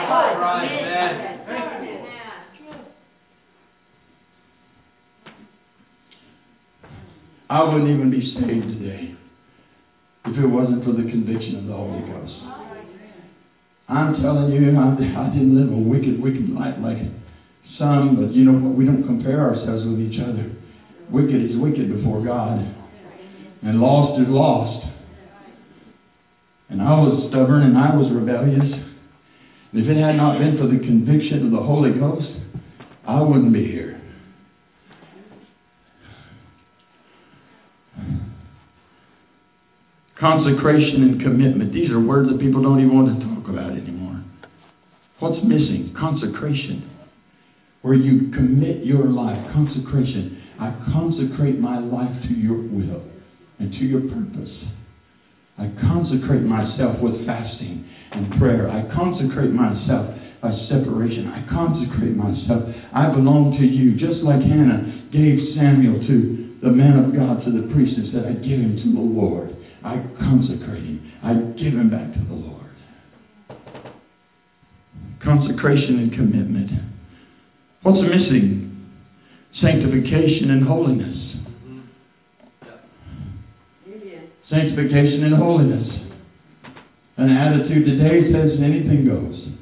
I 7.47 7.63
wouldn't 7.63 7.89
even 7.89 8.09
be 8.09 8.33
saved 8.33 8.67
today 8.79 9.15
if 10.25 10.37
it 10.37 10.47
wasn't 10.47 10.83
for 10.83 10.91
the 10.91 11.03
conviction 11.09 11.57
of 11.57 11.65
the 11.67 11.73
Holy 11.73 12.01
Ghost. 12.01 12.33
I'm 13.87 14.19
telling 14.21 14.51
you, 14.51 14.77
I, 14.77 15.25
I 15.25 15.29
didn't 15.29 15.55
live 15.55 15.71
a 15.71 15.77
wicked, 15.77 16.19
wicked 16.19 16.49
life 16.49 16.75
like 16.79 16.97
some, 17.77 18.15
but 18.15 18.33
you 18.33 18.43
know 18.43 18.53
what? 18.53 18.75
We 18.75 18.85
don't 18.85 19.05
compare 19.05 19.41
ourselves 19.41 19.85
with 19.85 19.99
each 19.99 20.19
other. 20.19 20.51
Wicked 21.11 21.51
is 21.51 21.55
wicked 21.57 21.95
before 21.95 22.23
God, 22.25 22.59
and 23.61 23.79
lost 23.79 24.19
is 24.19 24.27
lost. 24.27 24.87
And 26.69 26.81
I 26.81 26.99
was 26.99 27.29
stubborn 27.29 27.61
and 27.61 27.77
I 27.77 27.95
was 27.95 28.11
rebellious. 28.11 28.84
If 29.77 29.89
it 29.89 29.97
had 29.97 30.15
not 30.15 30.39
been 30.39 30.57
for 30.57 30.67
the 30.67 30.79
conviction 30.79 31.45
of 31.45 31.51
the 31.51 31.61
Holy 31.61 31.91
Ghost, 31.91 32.31
I 33.05 33.21
wouldn't 33.21 33.51
be 33.51 33.65
here. 33.65 34.01
Consecration 40.17 41.03
and 41.03 41.21
commitment. 41.21 41.73
These 41.73 41.91
are 41.91 41.99
words 41.99 42.29
that 42.29 42.39
people 42.39 42.63
don't 42.63 42.79
even 42.79 42.95
want 42.95 43.19
to 43.19 43.25
talk 43.25 43.49
about 43.49 43.71
anymore. 43.71 44.23
What's 45.19 45.43
missing? 45.43 45.93
Consecration. 45.99 46.89
Where 47.81 47.95
you 47.95 48.31
commit 48.31 48.85
your 48.85 49.07
life. 49.07 49.51
Consecration. 49.51 50.41
I 50.57 50.73
consecrate 50.93 51.59
my 51.59 51.79
life 51.79 52.15
to 52.23 52.33
your 52.33 52.55
will 52.55 53.03
and 53.59 53.73
to 53.73 53.79
your 53.79 54.01
purpose. 54.01 54.55
I 55.57 55.71
consecrate 55.81 56.43
myself 56.43 57.01
with 57.01 57.25
fasting 57.25 57.87
and 58.11 58.39
prayer. 58.39 58.69
I 58.69 58.93
consecrate 58.93 59.51
myself 59.51 60.13
by 60.41 60.51
separation. 60.67 61.27
I 61.27 61.47
consecrate 61.49 62.15
myself. 62.15 62.63
I 62.93 63.09
belong 63.09 63.57
to 63.57 63.65
you. 63.65 63.95
Just 63.95 64.21
like 64.23 64.41
Hannah 64.41 65.09
gave 65.11 65.55
Samuel 65.55 66.05
to 66.07 66.59
the 66.61 66.69
man 66.69 66.97
of 66.97 67.15
God, 67.15 67.45
to 67.45 67.51
the 67.51 67.73
priest, 67.73 67.97
and 67.97 68.11
said, 68.11 68.25
I 68.25 68.33
give 68.33 68.59
him 68.59 68.75
to 68.77 68.93
the 68.93 68.99
Lord. 68.99 69.55
I 69.83 70.03
consecrate 70.19 70.83
him. 70.83 71.11
I 71.23 71.33
give 71.57 71.73
him 71.73 71.89
back 71.89 72.13
to 72.13 72.19
the 72.19 72.33
Lord. 72.33 72.65
Consecration 75.23 75.99
and 75.99 76.11
commitment. 76.11 76.71
What's 77.83 78.01
missing? 78.01 78.89
Sanctification 79.61 80.51
and 80.51 80.67
holiness. 80.67 81.34
Sanctification 84.49 85.23
and 85.23 85.35
holiness. 85.35 85.87
An 87.17 87.31
attitude 87.31 87.85
today 87.85 88.31
says 88.31 88.59
anything 88.59 89.07
goes. 89.07 89.55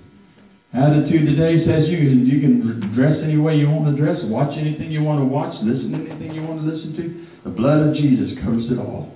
Attitude 0.74 1.26
today 1.28 1.64
says 1.66 1.88
you 1.88 1.98
can, 1.98 2.26
you 2.26 2.42
can 2.42 2.94
dress 2.96 3.18
any 3.24 3.38
way 3.38 3.56
you 3.56 3.70
want 3.70 3.96
to 3.96 4.02
dress, 4.02 4.18
watch 4.24 4.58
anything 4.58 4.92
you 4.92 5.04
want 5.04 5.22
to 5.22 5.26
watch, 5.26 5.54
listen 5.62 5.92
to 5.92 6.10
anything 6.10 6.34
you 6.34 6.42
want 6.42 6.66
to 6.66 6.68
listen 6.68 6.98
to. 6.98 7.50
The 7.50 7.56
blood 7.56 7.88
of 7.88 7.96
Jesus 7.96 8.34
covers 8.44 8.66
it 8.72 8.80
all. 8.80 9.16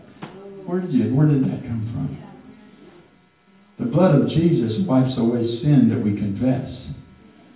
Where 0.67 0.81
did 0.81 0.93
you, 0.93 1.15
where 1.15 1.27
did 1.27 1.43
that 1.43 1.63
come 1.63 1.89
from? 1.91 2.23
The 3.79 3.91
blood 3.91 4.21
of 4.21 4.29
Jesus 4.29 4.85
wipes 4.85 5.17
away 5.17 5.59
sin 5.61 5.89
that 5.89 6.03
we 6.03 6.13
confess. 6.15 6.69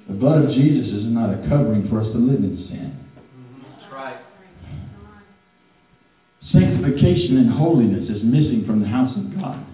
The 0.08 0.13
blood 0.13 0.43
of 0.43 0.50
Jesus 0.50 0.88
is 0.88 1.06
not 1.06 1.30
a 1.30 1.47
covering 1.47 1.88
for 1.88 2.02
us 2.02 2.08
to 2.12 2.17
live 2.17 2.41
in 2.41 2.58
sin. 2.69 2.97
That's 3.80 3.93
right. 3.93 4.17
Sanctification 6.52 7.38
and 7.38 7.52
holiness 7.52 8.10
is 8.10 8.24
missing 8.24 8.64
from 8.66 8.82
the 8.82 8.88
house 8.88 9.16
of 9.16 9.40
God. 9.40 9.66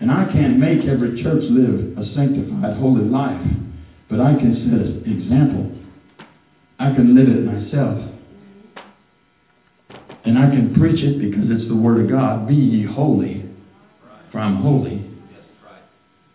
And 0.00 0.10
I 0.10 0.30
can't 0.32 0.58
make 0.58 0.86
every 0.86 1.22
church 1.22 1.42
live 1.50 1.96
a 1.98 2.14
sanctified, 2.14 2.76
holy 2.78 3.04
life, 3.04 3.40
but 4.08 4.20
I 4.20 4.34
can 4.34 4.54
set 4.54 4.80
an 4.80 5.20
example. 5.20 5.76
I 6.78 6.94
can 6.94 7.14
live 7.14 7.28
it 7.28 7.44
myself. 7.44 8.10
And 10.24 10.38
I 10.38 10.50
can 10.50 10.74
preach 10.74 11.02
it 11.02 11.18
because 11.18 11.50
it's 11.50 11.68
the 11.68 11.76
Word 11.76 12.04
of 12.04 12.10
God. 12.10 12.48
Be 12.48 12.54
ye 12.54 12.84
holy, 12.84 13.50
for 14.32 14.38
I'm 14.38 14.56
holy. 14.56 15.06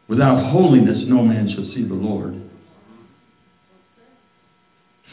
Without 0.08 0.52
holiness, 0.52 1.04
no 1.08 1.24
man 1.24 1.52
shall 1.54 1.66
see 1.74 1.84
the 1.84 1.94
Lord. 1.94 2.42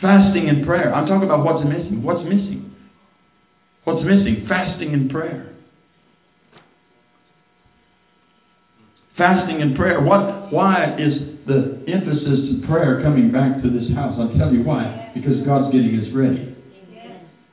Fasting 0.03 0.49
and 0.49 0.67
prayer. 0.67 0.95
I'm 0.95 1.07
talking 1.07 1.29
about 1.29 1.45
what's 1.45 1.65
missing. 1.65 2.03
What's 2.03 2.25
missing? 2.25 2.62
What's 3.93 4.07
missing? 4.07 4.47
Fasting 4.49 4.95
and 4.95 5.11
prayer. 5.11 5.53
Fasting 9.19 9.61
and 9.61 9.77
prayer. 9.77 10.01
What? 10.01 10.51
Why 10.51 10.97
is 10.99 11.13
the 11.47 11.85
emphasis 11.87 12.49
to 12.49 12.67
prayer 12.67 13.03
coming 13.03 13.31
back 13.31 13.63
to 13.63 13.69
this 13.69 13.93
house? 13.95 14.17
I'll 14.19 14.33
tell 14.39 14.53
you 14.53 14.63
why. 14.63 15.13
Because 15.15 15.45
God's 15.45 15.73
getting 15.75 16.01
us 16.01 16.09
ready. 16.15 16.57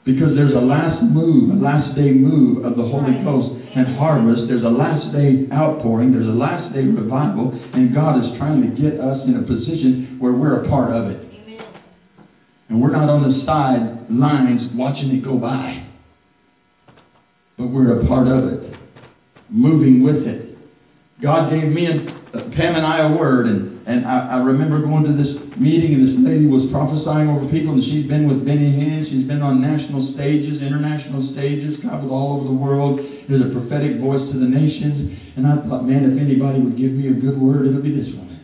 Because 0.05 0.33
there's 0.33 0.53
a 0.53 0.63
last 0.63 1.03
move, 1.03 1.51
a 1.51 1.61
last 1.61 1.93
day 1.95 2.11
move 2.11 2.63
of 2.63 2.77
the 2.77 2.83
Holy 2.83 3.21
Ghost 3.21 3.59
and 3.75 3.97
harvest. 3.97 4.47
There's 4.47 4.63
a 4.63 4.69
last 4.69 5.11
day 5.11 5.45
outpouring. 5.51 6.13
There's 6.13 6.25
a 6.25 6.31
last 6.31 6.73
day 6.73 6.83
revival. 6.83 7.51
And 7.73 7.93
God 7.93 8.23
is 8.23 8.37
trying 8.39 8.63
to 8.63 8.81
get 8.81 8.99
us 9.01 9.19
in 9.27 9.35
a 9.35 9.43
position 9.43 10.15
where 10.19 10.31
we're 10.31 10.63
a 10.63 10.69
part 10.69 10.95
of 10.95 11.11
it. 11.11 11.19
And 12.69 12.81
we're 12.81 12.91
not 12.91 13.09
on 13.09 13.27
the 13.27 13.45
sidelines 13.45 14.71
watching 14.73 15.11
it 15.11 15.23
go 15.23 15.35
by. 15.35 15.88
But 17.59 17.67
we're 17.67 17.99
a 17.99 18.07
part 18.07 18.27
of 18.27 18.45
it. 18.45 18.79
Moving 19.49 20.01
with 20.01 20.23
it. 20.25 20.57
God 21.21 21.51
gave 21.51 21.67
me 21.67 21.85
and 21.85 22.07
uh, 22.31 22.55
Pam 22.55 22.79
and 22.79 22.85
I 22.85 23.03
a 23.03 23.11
word, 23.11 23.47
and, 23.47 23.85
and 23.85 24.07
I, 24.07 24.37
I 24.37 24.37
remember 24.37 24.79
going 24.79 25.03
to 25.03 25.11
this 25.11 25.35
meeting, 25.59 25.93
and 25.95 26.07
this 26.07 26.15
lady 26.23 26.47
was 26.47 26.71
prophesying 26.71 27.27
over 27.27 27.51
people, 27.51 27.75
and 27.75 27.83
she's 27.83 28.07
been 28.07 28.31
with 28.31 28.45
Benny 28.45 28.71
Hinn. 28.71 29.09
She's 29.11 29.27
been 29.27 29.41
on 29.41 29.59
national 29.59 30.13
stages, 30.13 30.61
international 30.61 31.33
stages, 31.33 31.75
traveled 31.81 32.15
all 32.15 32.39
over 32.39 32.47
the 32.47 32.55
world. 32.55 33.01
There's 33.27 33.43
a 33.43 33.51
prophetic 33.51 33.99
voice 33.99 34.23
to 34.31 34.39
the 34.39 34.47
nations. 34.47 35.19
And 35.35 35.43
I 35.43 35.59
thought, 35.67 35.83
man, 35.83 36.07
if 36.07 36.15
anybody 36.15 36.63
would 36.63 36.77
give 36.77 36.95
me 36.95 37.11
a 37.11 37.17
good 37.17 37.35
word, 37.35 37.67
it'll 37.67 37.83
be 37.83 37.91
this 37.91 38.07
woman. 38.15 38.39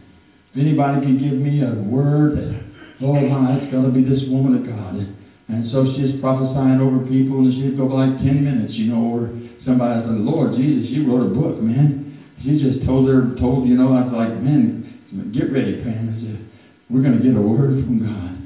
If 0.51 0.59
anybody 0.59 1.07
could 1.07 1.23
give 1.23 1.39
me 1.39 1.63
a 1.63 1.71
word 1.87 2.35
that, 2.35 2.51
oh 2.99 3.15
my, 3.15 3.63
it's 3.63 3.71
got 3.71 3.87
to 3.87 3.93
be 3.95 4.03
this 4.03 4.27
woman 4.27 4.59
of 4.59 4.67
God. 4.67 5.07
And 5.47 5.69
so 5.71 5.85
she's 5.93 6.19
prophesying 6.19 6.81
over 6.81 7.05
people, 7.05 7.45
and 7.45 7.53
she'd 7.53 7.77
go 7.77 7.85
like 7.85 8.17
10 8.17 8.43
minutes, 8.43 8.73
you 8.73 8.89
know, 8.89 9.05
or 9.05 9.29
somebody 9.61 10.01
said, 10.01 10.17
Lord 10.25 10.57
Jesus, 10.57 10.89
she 10.89 11.05
wrote 11.05 11.21
a 11.21 11.33
book, 11.33 11.61
man. 11.61 12.17
She 12.41 12.57
just 12.57 12.85
told 12.85 13.07
her, 13.09 13.35
told, 13.37 13.67
you 13.67 13.77
know, 13.77 13.93
I 13.93 14.09
was 14.09 14.13
like, 14.13 14.41
man, 14.41 14.81
get 15.33 15.53
ready, 15.53 15.81
Pam. 15.85 16.09
I 16.09 16.17
said, 16.17 16.49
we're 16.89 17.01
going 17.01 17.17
to 17.17 17.23
get 17.23 17.37
a 17.37 17.41
word 17.41 17.85
from 17.85 18.01
God. 18.01 18.41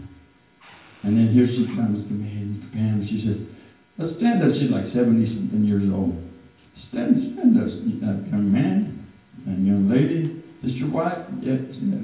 And 1.04 1.16
then 1.16 1.32
here 1.32 1.48
she 1.48 1.64
comes 1.76 2.04
to 2.08 2.14
me, 2.14 2.36
and 2.36 2.72
Pam, 2.76 3.08
she 3.08 3.24
says, 3.24 3.40
well, 3.98 4.16
stand 4.20 4.44
up. 4.44 4.52
She's 4.60 4.72
like 4.72 4.92
70-something 4.92 5.64
years 5.64 5.88
old. 5.92 6.16
Stand, 6.92 7.36
stand 7.36 7.56
up, 7.60 7.68
uh, 7.68 8.28
young 8.28 8.52
man 8.52 9.08
and 9.48 9.66
young 9.66 9.88
lady. 9.88 10.44
Is 10.64 10.76
your 10.76 10.92
wife? 10.92 11.20
Yeah, 11.40 11.56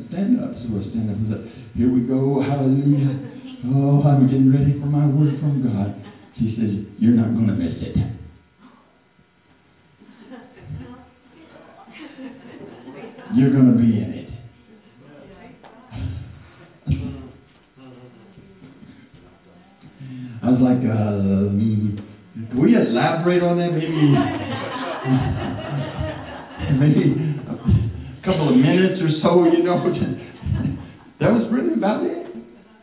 stand 0.08 0.40
up. 0.40 0.56
So 0.64 0.80
I 0.80 0.88
stand 0.92 1.12
up 1.12 1.20
and 1.20 1.28
said, 1.28 1.44
here 1.76 1.92
we 1.92 2.08
go, 2.08 2.40
hallelujah. 2.40 3.35
Oh, 3.68 4.04
I'm 4.04 4.28
getting 4.28 4.52
ready 4.52 4.80
for 4.80 4.86
my 4.86 5.08
word 5.08 5.40
from 5.40 5.64
God. 5.64 5.96
She 6.38 6.56
says, 6.56 6.76
you're 7.00 7.16
not 7.16 7.34
going 7.34 7.48
to 7.48 7.54
miss 7.54 7.74
it. 7.82 7.98
You're 13.34 13.50
going 13.52 13.74
to 13.74 13.80
be 13.80 13.98
in 13.98 14.14
it. 14.14 14.30
I 20.44 20.52
was 20.52 20.62
like, 20.62 20.78
uh, 20.78 21.50
can 22.50 22.62
we 22.62 22.76
elaborate 22.76 23.42
on 23.42 23.58
that? 23.58 23.72
Maybe, 23.72 23.90
maybe 26.80 27.16
a 27.50 27.56
couple 28.24 28.50
of 28.50 28.56
minutes 28.56 29.02
or 29.02 29.10
so, 29.24 29.46
you 29.46 29.64
know. 29.64 29.84
that 31.20 31.34
was 31.34 31.48
really 31.52 31.74
about 31.74 32.04
it. 32.04 32.25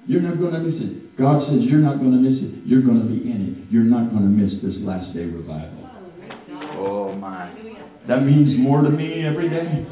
You're 0.06 0.20
not 0.20 0.38
going 0.38 0.52
to 0.52 0.58
miss 0.58 0.82
it. 0.82 1.16
God 1.16 1.46
says 1.46 1.62
you're 1.62 1.78
not 1.78 1.98
going 1.98 2.12
to 2.12 2.18
miss 2.18 2.42
it. 2.42 2.66
You're 2.66 2.82
going 2.82 3.00
to 3.00 3.06
be 3.06 3.22
in 3.30 3.54
it. 3.54 3.72
You're 3.72 3.86
not 3.86 4.10
going 4.10 4.24
to 4.24 4.32
miss 4.34 4.54
this 4.62 4.74
last 4.82 5.14
day 5.14 5.24
revival. 5.24 5.88
Oh, 6.78 7.14
my. 7.14 7.54
That 8.08 8.24
means 8.24 8.58
more 8.58 8.82
to 8.82 8.90
me 8.90 9.24
every 9.24 9.48
day. 9.48 9.86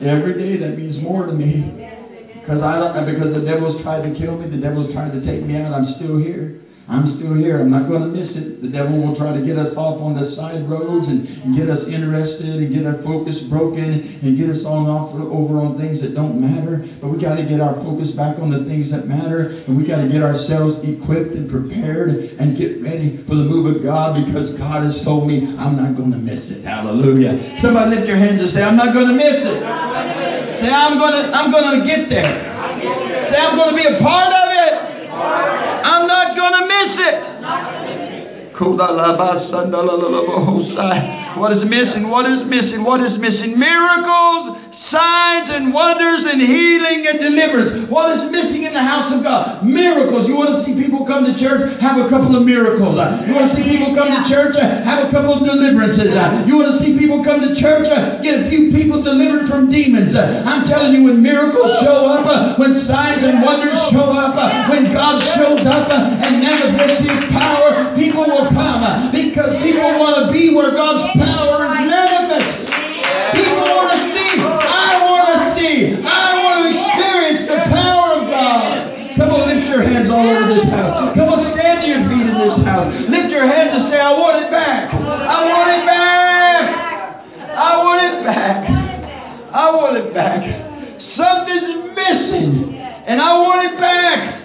Every 0.00 0.34
day 0.34 0.56
that 0.56 0.78
means 0.78 1.02
more 1.02 1.26
to 1.26 1.32
me. 1.32 1.82
Because 2.40 2.62
I 2.62 3.04
because 3.04 3.34
the 3.34 3.44
devil's 3.44 3.82
tried 3.82 4.02
to 4.02 4.18
kill 4.18 4.36
me, 4.36 4.48
the 4.50 4.60
devil's 4.60 4.92
tried 4.92 5.12
to 5.12 5.20
take 5.24 5.44
me 5.46 5.56
out, 5.56 5.72
I'm 5.72 5.94
still 5.94 6.18
here. 6.18 6.61
I'm 6.92 7.16
still 7.16 7.32
here. 7.32 7.56
I'm 7.56 7.72
not 7.72 7.88
going 7.88 8.04
to 8.04 8.12
miss 8.12 8.36
it. 8.36 8.60
The 8.60 8.68
devil 8.68 9.00
will 9.00 9.16
try 9.16 9.32
to 9.32 9.40
get 9.40 9.56
us 9.56 9.72
off 9.80 9.96
on 10.04 10.12
the 10.12 10.36
side 10.36 10.68
roads 10.68 11.08
and, 11.08 11.56
get 11.56 11.68
us 11.68 11.84
interested 11.88 12.60
and 12.60 12.68
get 12.72 12.84
our 12.84 13.00
focus 13.02 13.36
broken 13.48 13.82
and 13.82 14.36
get 14.36 14.48
us 14.52 14.64
on 14.64 14.88
off 14.88 15.12
over 15.12 15.60
on 15.60 15.76
things 15.76 16.00
that 16.00 16.14
don't 16.14 16.36
matter. 16.40 16.84
But 17.00 17.08
we 17.08 17.20
got 17.20 17.36
to 17.36 17.44
get 17.44 17.60
our 17.60 17.76
focus 17.80 18.12
back 18.12 18.36
on 18.38 18.52
the 18.52 18.64
things 18.68 18.92
that 18.92 19.08
matter, 19.08 19.64
and 19.66 19.76
we 19.76 19.88
got 19.88 20.04
to 20.04 20.08
get 20.08 20.20
ourselves 20.20 20.80
equipped 20.84 21.32
and 21.32 21.48
prepared 21.48 22.12
and 22.12 22.56
get 22.56 22.80
ready 22.80 23.24
for 23.24 23.36
the 23.36 23.44
move 23.44 23.68
of 23.68 23.82
God 23.82 24.16
because 24.16 24.52
God 24.56 24.84
has 24.84 25.00
told 25.04 25.28
me 25.28 25.44
I'm 25.56 25.76
not 25.76 25.96
going 25.96 26.12
to 26.12 26.20
miss 26.20 26.44
it. 26.52 26.64
Hallelujah. 26.64 27.60
Somebody 27.60 27.96
lift 27.96 28.06
your 28.08 28.20
hands 28.20 28.40
and 28.40 28.52
say, 28.52 28.60
I'm 28.60 28.76
not 28.76 28.92
going 28.92 29.08
to 29.08 29.16
miss 29.16 29.40
it. 29.40 29.58
Say, 30.60 30.70
I'm 30.70 30.96
going 31.00 31.16
to, 31.16 31.22
I'm 31.32 31.48
going 31.50 31.68
to 31.72 31.80
get 31.88 32.08
there. 32.12 32.32
Say, 33.32 33.38
I'm 33.40 33.56
going 33.56 33.72
to 33.72 33.76
be 33.76 33.88
a 33.88 33.98
part 33.98 34.28
of 34.28 34.44
it. 34.46 34.51
I'm 35.22 36.06
not 36.06 36.36
going 36.36 36.52
to 36.52 36.64
miss 36.66 36.92
it. 37.08 37.16
What 41.38 41.52
is 41.56 41.64
missing? 41.64 42.08
What 42.10 42.26
is 42.26 42.44
missing? 42.46 42.84
What 42.84 43.00
is 43.00 43.18
missing? 43.18 43.58
Miracles, 43.58 44.58
signs 44.92 45.48
and 45.50 45.72
wonders 45.72 46.22
and 46.28 46.38
healing 46.38 47.08
and 47.08 47.18
deliverance. 47.18 47.88
What 47.88 48.12
is 48.20 48.30
missing 48.30 48.68
in 48.68 48.76
the 48.76 48.84
house 48.84 49.10
of 49.10 49.24
God? 49.24 49.64
Miracles. 49.64 50.28
You 50.28 50.36
want 50.36 50.60
to 50.60 50.68
see 50.68 50.76
people 50.76 51.08
come 51.08 51.24
to 51.24 51.34
church? 51.40 51.80
Have 51.80 51.96
a 51.96 52.06
couple 52.12 52.36
of 52.36 52.44
miracles. 52.44 52.94
You 53.26 53.32
want 53.32 53.50
to 53.50 53.54
see 53.56 53.66
people 53.66 53.96
come 53.96 54.12
to 54.12 54.22
church? 54.28 54.54
Have 54.60 55.08
a 55.08 55.10
couple 55.10 55.40
of 55.40 55.42
deliverances. 55.48 56.12
You 56.46 56.54
want 56.60 56.76
to 56.76 56.78
see 56.84 56.92
people 56.94 57.24
come 57.24 57.40
to 57.40 57.56
church? 57.56 57.88
Get 58.20 58.44
a 58.44 58.52
few 58.52 58.70
people 58.70 59.00
delivered 59.00 59.48
from 59.48 59.72
demons. 59.72 60.12
I'm 60.12 60.68
telling 60.68 61.00
you, 61.00 61.08
when 61.08 61.24
miracles 61.24 61.82
show 61.82 62.06
up, 62.12 62.60
when 62.60 62.84
signs 62.84 63.24
and 63.24 63.40
wonders 63.40 63.74
show 63.90 64.12
up, 64.12 64.36
when 64.68 64.92
God 64.92 65.24
shows 65.40 65.64
up 65.64 65.88
and 65.88 66.44
manifests 66.44 67.08
His 67.08 67.32
power, 67.32 67.96
people 67.96 68.28
will 68.28 68.52
come 68.52 68.84
because 69.12 69.56
people 69.64 69.88
want 69.96 70.26
to 70.26 70.32
be 70.32 70.52
where 70.52 70.76
God's 70.76 71.16
power 71.16 71.72
is 71.72 71.88
manifested. 71.88 72.68
People 73.32 73.61
Lift 82.90 83.30
your 83.30 83.46
hands 83.46 83.70
and 83.74 83.92
say, 83.92 84.00
I 84.00 84.12
want 84.18 84.44
it 84.44 84.50
back. 84.50 84.94
I 84.94 85.38
want 85.46 85.70
it 85.70 85.86
back. 85.86 86.82
I 87.52 87.76
want 87.78 88.00
it 88.02 88.24
back. 88.24 88.58
I 89.52 89.70
want 89.70 89.96
it 89.98 90.14
back. 90.14 90.40
Something's 91.16 91.92
missing, 91.94 92.74
and 93.06 93.20
I 93.20 93.38
want 93.38 93.68
it 93.68 93.78
back. 93.78 94.40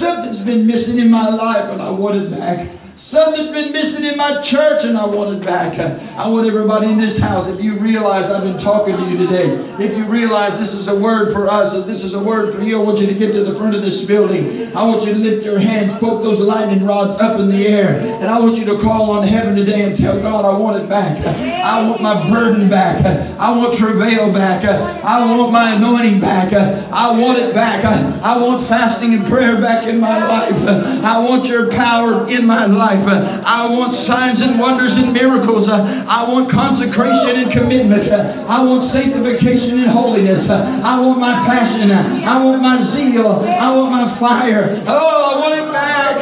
Something's 0.00 0.44
been 0.46 0.66
missing 0.66 0.98
in 0.98 1.10
my 1.10 1.28
life, 1.28 1.70
and 1.70 1.82
I 1.82 1.90
want 1.90 2.16
it 2.16 2.30
back. 2.30 2.87
Something's 3.08 3.48
been 3.56 3.72
missing 3.72 4.04
in 4.04 4.20
my 4.20 4.44
church 4.52 4.84
and 4.84 4.92
I 4.92 5.08
want 5.08 5.40
it 5.40 5.40
back. 5.40 5.72
I 5.80 6.28
want 6.28 6.44
everybody 6.44 6.92
in 6.92 7.00
this 7.00 7.16
house, 7.16 7.48
if 7.48 7.56
you 7.56 7.80
realize 7.80 8.28
I've 8.28 8.44
been 8.44 8.60
talking 8.60 9.00
to 9.00 9.04
you 9.08 9.16
today, 9.16 9.48
if 9.80 9.96
you 9.96 10.04
realize 10.04 10.60
this 10.60 10.76
is 10.76 10.84
a 10.92 10.96
word 11.00 11.32
for 11.32 11.48
us 11.48 11.72
and 11.72 11.88
this 11.88 12.04
is 12.04 12.12
a 12.12 12.20
word 12.20 12.52
for 12.52 12.60
you, 12.60 12.76
I 12.76 12.84
want 12.84 13.00
you 13.00 13.08
to 13.08 13.16
get 13.16 13.32
to 13.32 13.48
the 13.48 13.56
front 13.56 13.72
of 13.72 13.80
this 13.80 14.04
building. 14.04 14.76
I 14.76 14.84
want 14.84 15.08
you 15.08 15.16
to 15.16 15.20
lift 15.24 15.40
your 15.40 15.56
hands, 15.56 15.96
poke 16.04 16.20
those 16.20 16.36
lightning 16.44 16.84
rods 16.84 17.16
up 17.16 17.40
in 17.40 17.48
the 17.48 17.64
air, 17.64 17.96
and 17.96 18.28
I 18.28 18.36
want 18.36 18.60
you 18.60 18.68
to 18.68 18.76
call 18.84 19.08
on 19.16 19.24
heaven 19.24 19.56
today 19.56 19.88
and 19.88 19.96
tell 19.96 20.20
God, 20.20 20.44
I 20.44 20.52
want 20.52 20.76
it 20.76 20.92
back. 20.92 21.16
I 21.24 21.88
want 21.88 22.04
my 22.04 22.28
burden 22.28 22.68
back. 22.68 23.00
I 23.40 23.48
want 23.56 23.80
travail 23.80 24.36
back. 24.36 24.68
I 24.68 25.24
want 25.24 25.48
my 25.48 25.80
anointing 25.80 26.20
back. 26.20 26.52
I 26.52 27.08
want 27.16 27.40
it 27.40 27.56
back. 27.56 27.88
I 27.88 28.36
want 28.36 28.68
fasting 28.68 29.16
and 29.16 29.32
prayer 29.32 29.56
back 29.64 29.88
in 29.88 29.96
my 29.96 30.20
life. 30.20 30.60
I 31.08 31.16
want 31.24 31.48
your 31.48 31.72
power 31.72 32.28
in 32.28 32.44
my 32.44 32.68
life 32.68 32.97
life. 33.04 33.22
Uh, 33.22 33.42
I 33.46 33.68
want 33.70 34.06
signs 34.06 34.40
and 34.40 34.58
wonders 34.58 34.92
and 34.92 35.12
miracles. 35.12 35.68
Uh, 35.68 36.04
I 36.08 36.28
want 36.28 36.50
consecration 36.50 37.44
and 37.44 37.52
commitment. 37.52 38.10
Uh, 38.10 38.48
I 38.48 38.62
want 38.62 38.92
sanctification 38.92 39.84
and 39.84 39.90
holiness. 39.90 40.48
I 40.48 40.98
want 41.00 41.20
my 41.20 41.46
passion. 41.46 41.90
I 41.92 42.42
want 42.42 42.62
my 42.62 42.78
zeal. 42.96 43.44
I 43.44 43.68
want 43.74 43.90
my 43.92 44.18
fire. 44.18 44.82
Oh, 44.88 44.94
I 44.94 45.32
want 45.38 45.54
it 45.60 45.72
back. 45.72 46.16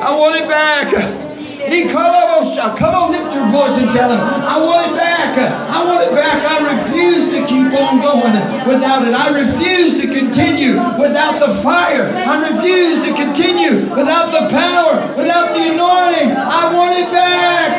I 0.00 0.10
want 0.16 0.36
it 0.36 0.48
back. 0.48 1.19
Uh, 1.70 2.74
come 2.76 2.92
on, 2.92 3.14
lift 3.14 3.30
your 3.30 3.46
voice 3.54 3.78
and 3.78 3.94
tell 3.94 4.10
him, 4.10 4.18
I 4.18 4.58
want 4.58 4.90
it 4.90 4.96
back. 4.98 5.38
I 5.38 5.80
want 5.86 6.02
it 6.02 6.10
back. 6.18 6.42
I 6.42 6.58
refuse 6.66 7.30
to 7.30 7.40
keep 7.46 7.70
on 7.78 8.02
going 8.02 8.34
without 8.66 9.06
it. 9.06 9.14
I 9.14 9.30
refuse 9.30 10.02
to 10.02 10.06
continue 10.10 10.76
without 10.98 11.38
the 11.38 11.62
fire. 11.62 12.10
I 12.10 12.52
refuse 12.52 13.06
to 13.06 13.10
continue 13.14 13.86
without 13.86 14.34
the 14.34 14.50
power, 14.50 15.14
without 15.14 15.54
the 15.54 15.62
anointing. 15.72 16.30
I 16.34 16.74
want 16.74 16.92
it 16.98 17.08
back. 17.14 17.70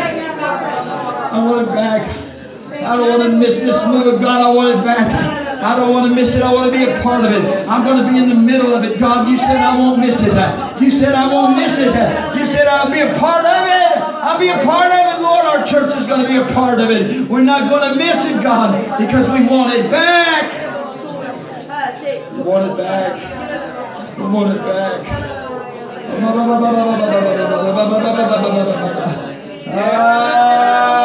I 1.35 1.37
want 1.43 1.67
it 1.67 1.71
back. 1.75 2.01
I 2.81 2.95
don't 2.95 3.09
want 3.11 3.23
to 3.27 3.31
miss 3.37 3.59
this 3.59 3.79
move 3.91 4.07
of 4.07 4.21
God. 4.23 4.39
I 4.39 4.49
want 4.55 4.79
it 4.79 4.83
back. 4.87 5.51
I 5.62 5.78
don't 5.78 5.93
want 5.93 6.09
to 6.09 6.14
miss 6.18 6.34
it. 6.34 6.41
I 6.41 6.49
want 6.49 6.74
to 6.74 6.76
be 6.76 6.82
a 6.89 6.97
part 7.05 7.22
of 7.22 7.30
it. 7.30 7.45
I'm 7.70 7.86
going 7.86 8.01
to 8.01 8.07
be 8.09 8.18
in 8.18 8.34
the 8.34 8.39
middle 8.39 8.74
of 8.74 8.82
it. 8.82 8.97
God, 8.97 9.30
you 9.30 9.38
said 9.38 9.62
I 9.62 9.78
won't 9.78 10.01
miss 10.01 10.18
it. 10.18 10.34
You 10.82 10.89
said 10.97 11.14
I 11.14 11.30
won't 11.30 11.53
miss 11.53 11.70
it. 11.78 11.93
You 12.34 12.45
said 12.49 12.66
I'll 12.66 12.89
be 12.89 12.97
a 12.97 13.14
part 13.22 13.45
of 13.45 13.62
it. 13.70 13.93
I'll 14.26 14.41
be 14.41 14.49
a 14.49 14.66
part 14.66 14.89
of 14.89 15.01
it, 15.05 15.22
Lord. 15.22 15.45
Our 15.45 15.70
church 15.70 15.93
is 16.01 16.09
going 16.09 16.26
to 16.26 16.30
be 16.30 16.41
a 16.41 16.49
part 16.57 16.82
of 16.82 16.89
it. 16.89 17.30
We're 17.30 17.45
not 17.45 17.70
going 17.70 17.93
to 17.93 17.95
miss 17.95 18.18
it, 18.34 18.41
God, 18.41 18.74
because 18.97 19.30
we 19.38 19.45
want 19.45 19.78
it 19.78 19.86
back. 19.93 20.49
We 22.34 22.41
want 22.41 22.74
it 22.74 22.78
back. 22.82 23.22
We 24.18 24.26
want 24.26 24.49
it 24.57 24.66
back. 24.66 25.05
Ah. 29.74 31.01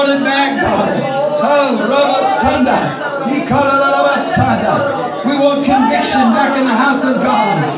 And 0.00 0.08
we 0.08 0.16
want 0.16 0.16
it 0.16 0.24
back, 0.24 0.60
God. 0.64 0.96
Oh, 1.44 1.76
Rabasanda. 1.76 3.10
We 5.28 5.36
want 5.36 5.66
conviction 5.68 6.32
back 6.32 6.56
in 6.56 6.64
the 6.64 6.72
house 6.72 7.04
of 7.04 7.20
God. 7.20 7.76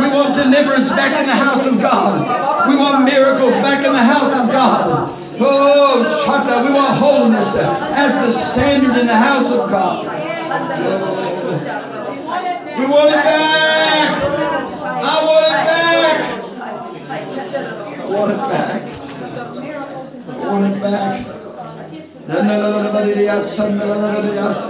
We 0.00 0.08
want 0.08 0.36
deliverance 0.36 0.88
back 0.96 1.20
in 1.20 1.26
the 1.26 1.36
house 1.36 1.66
of 1.66 1.80
God. 1.80 2.68
We 2.68 2.76
want 2.76 3.04
miracles 3.04 3.52
back 3.60 3.84
in 3.84 3.92
the 3.92 4.04
house 4.08 4.32
of 4.32 4.48
God. 4.48 5.12
Oh, 5.40 6.24
Shata, 6.24 6.64
we 6.64 6.72
want 6.72 6.98
holiness 6.98 7.52
as 7.92 8.10
the 8.24 8.32
standard 8.54 8.96
in 8.96 9.06
the 9.06 9.16
house 9.16 9.52
of 9.52 9.70
God. 9.70 10.04
We 12.78 12.86
want 12.86 13.10
it 13.12 13.22
back. 13.22 14.22
I 15.04 15.24
want 15.24 15.44
it 15.44 15.60
back. 15.68 16.16
I 18.00 18.04
want 18.08 18.32
it 18.32 18.38
back. 18.48 18.97
I 19.58 20.46
want 20.46 20.64
it 20.66 20.82
back. 20.82 21.26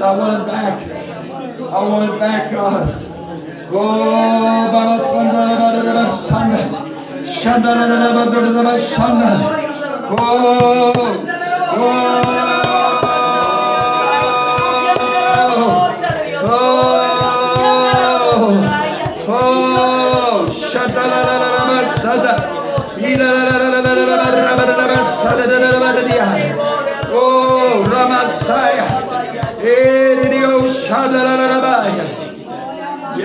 I 0.00 0.16
want 0.16 0.40
it 0.40 0.46
back. 0.48 0.74
I 1.60 1.82
want 1.82 2.04
it 2.10 2.20
back, 2.20 2.52
God. 2.52 3.04
Oh. 3.70 4.48
Oh, 10.10 10.92
oh, 11.76 12.57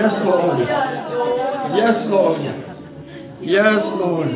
Yes, 0.04 0.20
Lord. 0.26 0.58
Yes, 1.78 1.96
Lord. 2.10 2.40
Yes, 3.40 3.82
Lord. 3.98 4.28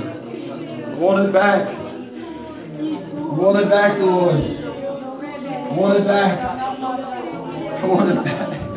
Want 0.98 1.28
it 1.28 1.32
back. 1.34 1.68
Want 3.36 3.58
it 3.58 3.68
back, 3.68 3.98
Lord. 3.98 4.34
Want 5.76 6.00
it 6.00 6.06
back. 6.06 6.38
Want 7.84 8.10
it 8.10 8.24
back. 8.24 8.67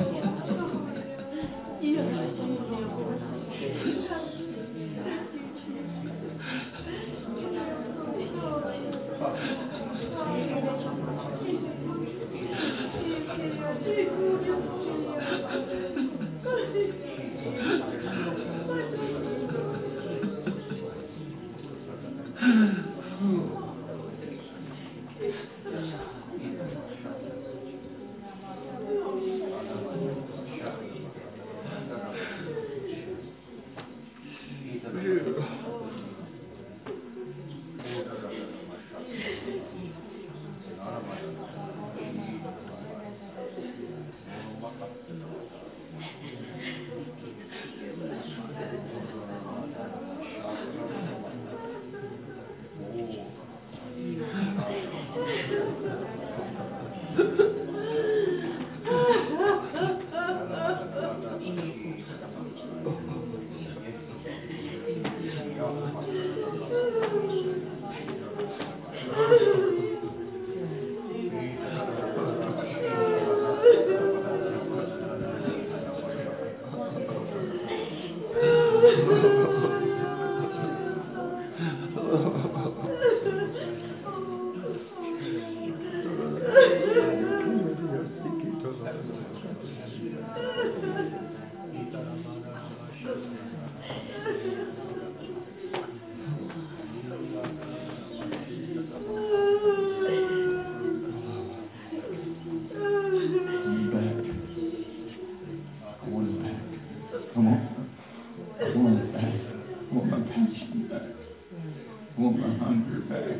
woman 112.21 112.59
hunger 112.59 112.99
back. 113.09 113.35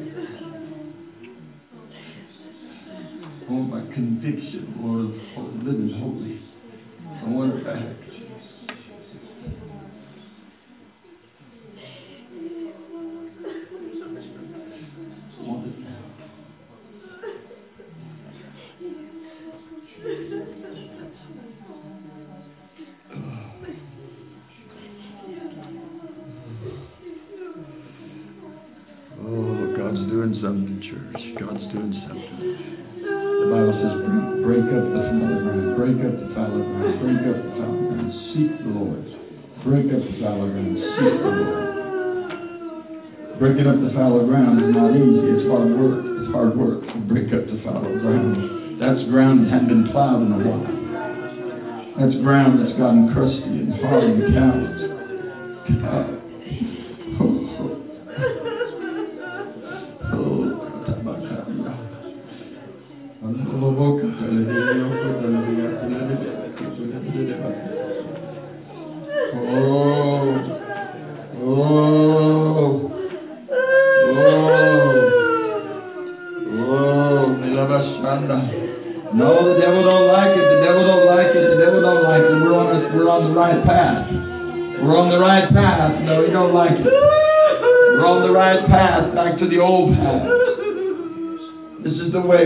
Oh, 3.48 3.54
my 3.54 3.82
conviction, 3.94 4.74
Lord, 4.82 5.14
of 5.38 5.64
living 5.64 5.94
holy. 6.00 6.42
I 7.24 7.30
want 7.30 7.58
it 7.58 7.64
back. 7.64 8.01
Gotten 52.82 53.14
crusty 53.14 53.41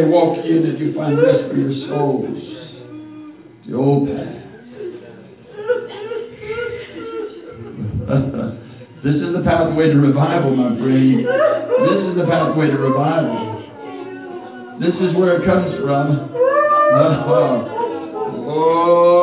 Walk 0.07 0.45
in 0.45 0.65
it. 0.65 0.79
You 0.79 0.93
find 0.93 1.17
rest 1.17 1.49
for 1.49 1.57
your 1.57 1.87
souls. 1.87 2.25
The 3.67 3.73
old 3.75 4.07
path. 4.07 4.41
this 9.03 9.15
is 9.15 9.33
the 9.33 9.41
pathway 9.43 9.89
to 9.89 9.97
revival, 9.99 10.55
my 10.55 10.77
friend. 10.77 11.25
This 11.25 12.05
is 12.05 12.15
the 12.15 12.25
pathway 12.29 12.67
to 12.67 12.77
revival. 12.77 13.55
This 14.79 14.93
is 15.01 15.15
where 15.15 15.41
it 15.41 15.45
comes 15.45 15.75
from. 15.81 16.31
Oh. 18.47 19.14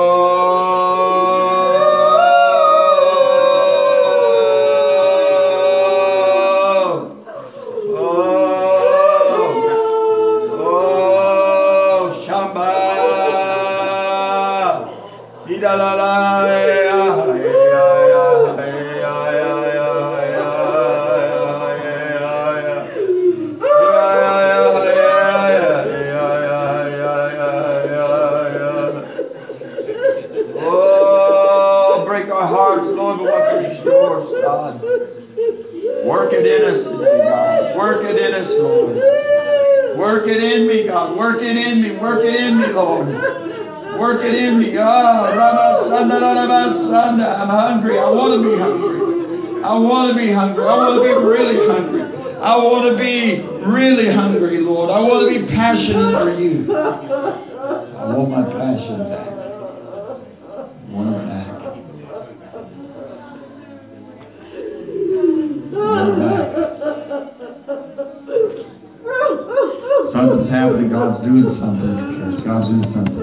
God's 72.63 72.71
doing 72.71 72.87
something. 72.95 73.19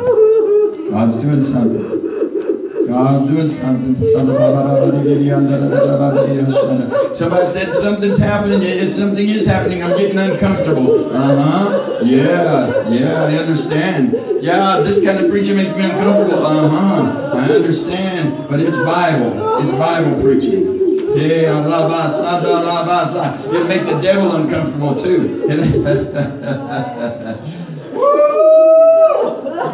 God's 0.91 1.15
doing 1.23 1.47
something. 1.53 1.85
God's 2.91 3.23
doing 3.31 3.51
something. 3.63 3.95
Somebody 7.15 7.47
said 7.55 7.71
something's 7.79 8.19
happening. 8.19 8.59
Yes, 8.59 8.99
something 8.99 9.23
is 9.29 9.47
happening. 9.47 9.79
I'm 9.83 9.95
getting 9.95 10.19
uncomfortable. 10.19 11.07
Uh 11.07 11.39
huh. 11.39 12.03
Yeah. 12.03 12.83
Yeah. 12.91 13.31
I 13.31 13.39
understand. 13.39 14.11
Yeah. 14.43 14.83
This 14.83 14.99
kind 15.07 15.23
of 15.23 15.31
preaching 15.31 15.55
makes 15.55 15.71
me 15.71 15.87
uncomfortable. 15.87 16.43
Uh 16.43 16.67
huh. 16.67 17.39
I 17.39 17.47
understand. 17.47 18.43
But 18.51 18.59
it's 18.59 18.75
Bible. 18.75 19.39
It's 19.63 19.71
Bible 19.79 20.19
preaching. 20.19 20.67
It 21.15 21.47
makes 23.67 23.85
the 23.87 23.97
devil 24.03 24.35
uncomfortable 24.35 25.01
too. 25.01 25.47
Woo! 27.95 28.19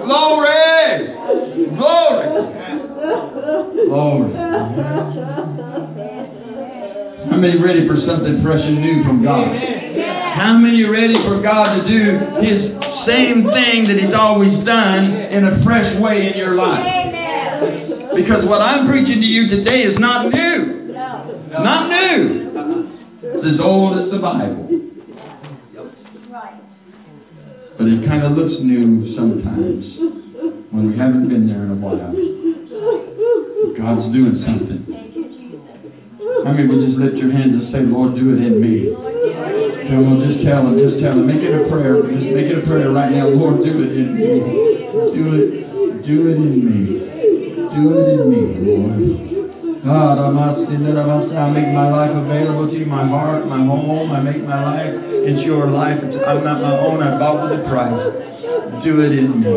Glory! 0.06 1.10
Glory! 1.76 2.28
Glory. 3.96 4.36
How 7.32 7.38
many 7.40 7.56
ready 7.64 7.88
for 7.88 7.96
something 8.06 8.44
fresh 8.44 8.60
and 8.60 8.82
new 8.82 9.06
from 9.06 9.24
God? 9.24 9.56
How 10.36 10.58
many 10.58 10.84
ready 10.84 11.16
for 11.24 11.42
God 11.42 11.80
to 11.80 11.88
do 11.88 12.20
His 12.44 12.76
same 13.08 13.48
thing 13.56 13.88
that 13.88 13.96
He's 13.96 14.14
always 14.14 14.52
done 14.66 15.16
in 15.16 15.48
a 15.48 15.64
fresh 15.64 15.96
way 16.02 16.28
in 16.28 16.38
your 16.38 16.56
life? 16.56 16.84
Because 18.20 18.44
what 18.46 18.62
I'm 18.62 18.86
preaching 18.90 19.22
to 19.22 19.26
you 19.26 19.48
today 19.50 19.84
is 19.84 19.98
not 19.98 20.28
new. 20.28 20.92
Not 20.92 21.88
new. 21.88 22.52
It's 23.24 23.48
as 23.48 23.62
old 23.64 23.98
as 23.98 24.12
the 24.12 24.20
Bible. 24.20 24.68
But 27.78 27.88
it 27.88 28.06
kind 28.06 28.24
of 28.24 28.34
looks 28.34 28.60
new 28.60 29.16
sometimes 29.16 29.86
when 30.72 30.92
we 30.92 30.98
haven't 30.98 31.30
been 31.30 31.48
there 31.48 31.64
in 31.64 31.72
a 31.72 31.76
while. 31.76 32.12
God's 33.74 34.14
doing 34.14 34.38
something. 34.46 34.86
How 36.46 36.54
many 36.54 36.70
would 36.70 36.86
just 36.86 37.02
lift 37.02 37.18
your 37.18 37.34
hands 37.34 37.58
and 37.58 37.74
say, 37.74 37.82
Lord, 37.82 38.14
do 38.14 38.38
it 38.38 38.40
in 38.46 38.62
me? 38.62 38.94
Come 39.90 40.06
on, 40.06 40.22
just 40.22 40.46
tell 40.46 40.62
him, 40.62 40.78
just 40.78 41.02
tell 41.02 41.18
him. 41.18 41.26
Make 41.26 41.42
it 41.42 41.54
a 41.54 41.66
prayer. 41.70 42.06
Just 42.06 42.30
make 42.30 42.54
it 42.54 42.62
a 42.62 42.66
prayer 42.70 42.94
right 42.94 43.10
now. 43.10 43.30
Lord, 43.30 43.66
do 43.66 43.74
it 43.82 43.92
in 43.98 44.14
me. 44.14 44.34
Do 45.14 45.26
it. 45.34 45.66
Do 46.06 46.16
it 46.30 46.38
in 46.38 46.54
me. 46.62 47.02
Do 47.74 47.82
it 47.98 48.08
in 48.14 48.22
me, 48.30 48.42
Lord. 48.62 49.26
God, 49.86 50.18
I 50.18 50.30
must 50.30 50.70
I 50.70 51.50
make 51.50 51.70
my 51.74 51.90
life 51.90 52.10
available 52.10 52.68
to 52.68 52.78
you, 52.78 52.86
my 52.86 53.08
heart, 53.08 53.46
my 53.48 53.58
home. 53.58 54.12
I 54.12 54.20
make 54.22 54.44
my 54.44 54.62
life. 54.64 54.94
It's 55.26 55.46
your 55.46 55.70
life. 55.70 56.00
It's, 56.02 56.18
I'm 56.26 56.44
not 56.44 56.62
my 56.62 56.78
own. 56.80 57.04
I 57.04 57.20
bought 57.20 57.50
with 57.50 57.60
a 57.60 57.70
price. 57.70 58.84
Do 58.84 59.02
it 59.02 59.14
in 59.14 59.40
me. 59.42 59.54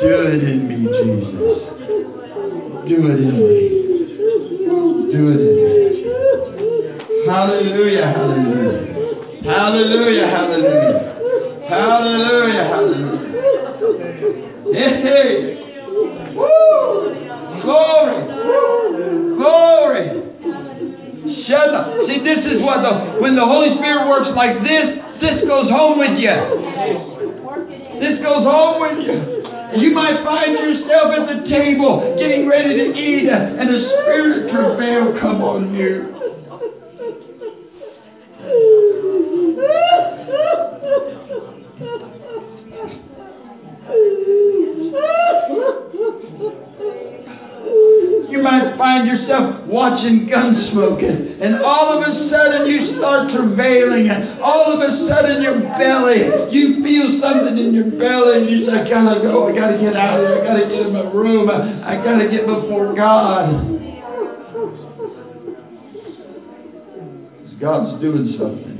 Do 0.00 0.12
it 0.32 0.44
in 0.44 0.68
me, 0.68 0.88
Jesus. 0.88 1.71
Do 2.88 2.96
it 3.06 3.20
in 3.20 3.38
me. 3.38 3.62
Do 5.12 5.20
it 5.30 5.38
in 5.38 5.54
me. 5.54 5.72
Hallelujah, 7.26 8.06
hallelujah. 8.10 8.92
Hallelujah, 9.44 10.26
hallelujah. 10.26 10.98
Hallelujah, 11.68 12.64
hallelujah. 12.64 13.22
Hey, 14.74 15.02
hey. 15.02 15.62
Woo! 16.34 16.50
Glory. 17.62 18.18
Glory. 19.36 20.06
Shut 21.46 21.68
up. 21.74 21.94
See, 22.08 22.18
this 22.24 22.42
is 22.50 22.62
what 22.62 22.82
the 22.82 23.22
when 23.22 23.36
the 23.36 23.44
Holy 23.46 23.76
Spirit 23.78 24.08
works 24.08 24.34
like 24.34 24.60
this, 24.62 24.98
this 25.20 25.44
goes 25.46 25.70
home 25.70 25.98
with 25.98 26.18
you. 26.18 26.34
This 28.02 28.18
goes 28.18 28.42
on 28.42 28.80
with 28.82 29.06
you. 29.06 29.42
And 29.72 29.80
you 29.80 29.92
might 29.92 30.22
find 30.22 30.52
yourself 30.52 31.16
at 31.16 31.24
the 31.32 31.48
table 31.48 32.14
getting 32.18 32.46
ready 32.46 32.76
to 32.76 32.92
eat, 32.92 33.24
and 33.24 33.70
a 33.72 33.88
spirit 34.22 35.20
come 35.20 35.42
on 35.42 35.74
you. 35.74 36.12
You 48.30 48.42
might 48.42 48.76
find 48.78 49.06
yourself 49.06 49.66
watching 49.66 50.26
Gunsmoke, 50.26 51.02
and 51.42 51.62
all 51.62 51.92
of 51.92 52.02
a 52.02 52.30
sudden 52.30 52.66
you 52.66 52.96
start 52.98 53.30
travailing, 53.30 54.08
and 54.08 54.40
all 54.40 54.72
of 54.72 54.80
a 54.80 55.08
sudden 55.08 55.42
your 55.42 55.60
belly, 55.78 56.50
you 56.50 56.82
feel 56.82 57.20
something 57.20 57.58
in 57.58 57.74
your 57.74 57.90
belly, 57.98 58.38
and 58.38 58.50
you 58.50 58.66
say, 58.66 58.72
I 58.72 58.88
gotta 58.88 59.20
go, 59.20 59.48
I 59.48 59.54
gotta 59.54 59.78
get 59.78 59.96
out 59.96 60.20
of 60.20 60.28
here, 60.28 60.42
I 60.42 60.46
gotta 60.46 60.66
get 60.66 60.86
in 60.86 60.92
my 60.92 61.02
room, 61.12 61.50
I, 61.50 61.92
I 61.92 61.96
gotta 62.02 62.28
get 62.28 62.46
before 62.46 62.94
God. 62.94 63.71
God's 67.82 68.00
doing 68.00 68.36
something. 68.38 68.71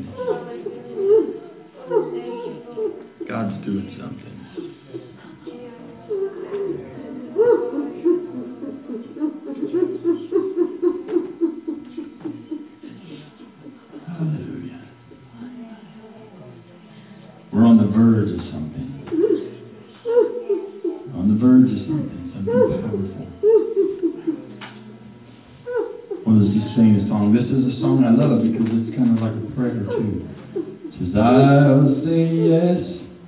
Says, 30.99 31.17
I'll 31.17 32.03
say 32.05 32.25
yes, 32.49 32.81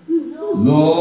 Lord, 0.08 0.93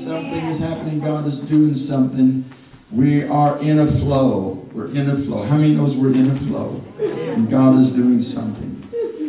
Something 0.00 0.44
is 0.56 0.60
happening. 0.60 1.00
God 1.00 1.28
is 1.28 1.38
doing 1.48 1.86
something. 1.88 2.48
We 2.92 3.24
are 3.24 3.60
in 3.60 3.78
a 3.78 4.00
flow. 4.00 4.68
We're 4.74 4.94
in 4.96 5.08
a 5.08 5.24
flow. 5.24 5.44
How 5.44 5.56
many 5.56 5.74
knows 5.74 5.96
we're 5.96 6.14
in 6.14 6.32
a 6.32 6.38
flow? 6.48 6.80
And 7.00 7.50
God 7.50 7.80
is 7.84 7.92
doing 7.92 8.32
something. 8.34 8.72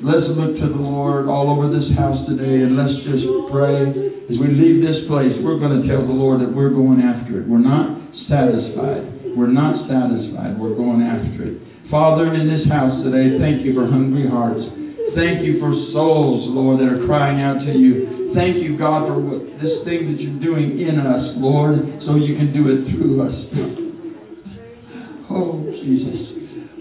Let's 0.03 0.27
look 0.35 0.59
to 0.59 0.67
the 0.67 0.83
Lord 0.83 1.27
all 1.27 1.47
over 1.47 1.71
this 1.71 1.87
house 1.95 2.19
today 2.27 2.63
and 2.63 2.75
let's 2.75 2.95
just 3.07 3.23
pray. 3.51 3.87
As 4.27 4.35
we 4.39 4.51
leave 4.51 4.83
this 4.83 5.07
place, 5.07 5.31
we're 5.43 5.59
going 5.59 5.79
to 5.79 5.87
tell 5.87 6.03
the 6.03 6.11
Lord 6.11 6.39
that 6.41 6.51
we're 6.51 6.71
going 6.71 6.99
after 6.99 7.39
it. 7.39 7.47
We're 7.47 7.63
not 7.63 8.03
satisfied. 8.27 9.35
We're 9.35 9.51
not 9.51 9.87
satisfied. 9.87 10.59
We're 10.59 10.75
going 10.75 11.03
after 11.03 11.55
it. 11.55 11.89
Father, 11.91 12.33
in 12.33 12.47
this 12.47 12.67
house 12.67 13.03
today, 13.03 13.39
thank 13.39 13.63
you 13.63 13.73
for 13.73 13.87
hungry 13.87 14.27
hearts. 14.27 14.63
Thank 15.15 15.43
you 15.45 15.59
for 15.59 15.71
souls, 15.91 16.51
Lord, 16.51 16.79
that 16.79 16.91
are 16.91 17.05
crying 17.05 17.39
out 17.39 17.63
to 17.63 17.71
you. 17.71 18.22
Thank 18.33 18.63
you, 18.63 18.77
God, 18.77 19.07
for 19.07 19.19
what, 19.19 19.61
this 19.61 19.83
thing 19.85 20.11
that 20.11 20.21
you're 20.21 20.39
doing 20.39 20.79
in 20.79 20.99
us, 20.99 21.33
Lord, 21.37 21.77
so 22.05 22.15
you 22.15 22.35
can 22.35 22.51
do 22.51 22.67
it 22.69 22.91
through 22.91 23.21
us. 23.21 23.79
Oh, 25.29 25.63
Jesus. 25.63 26.29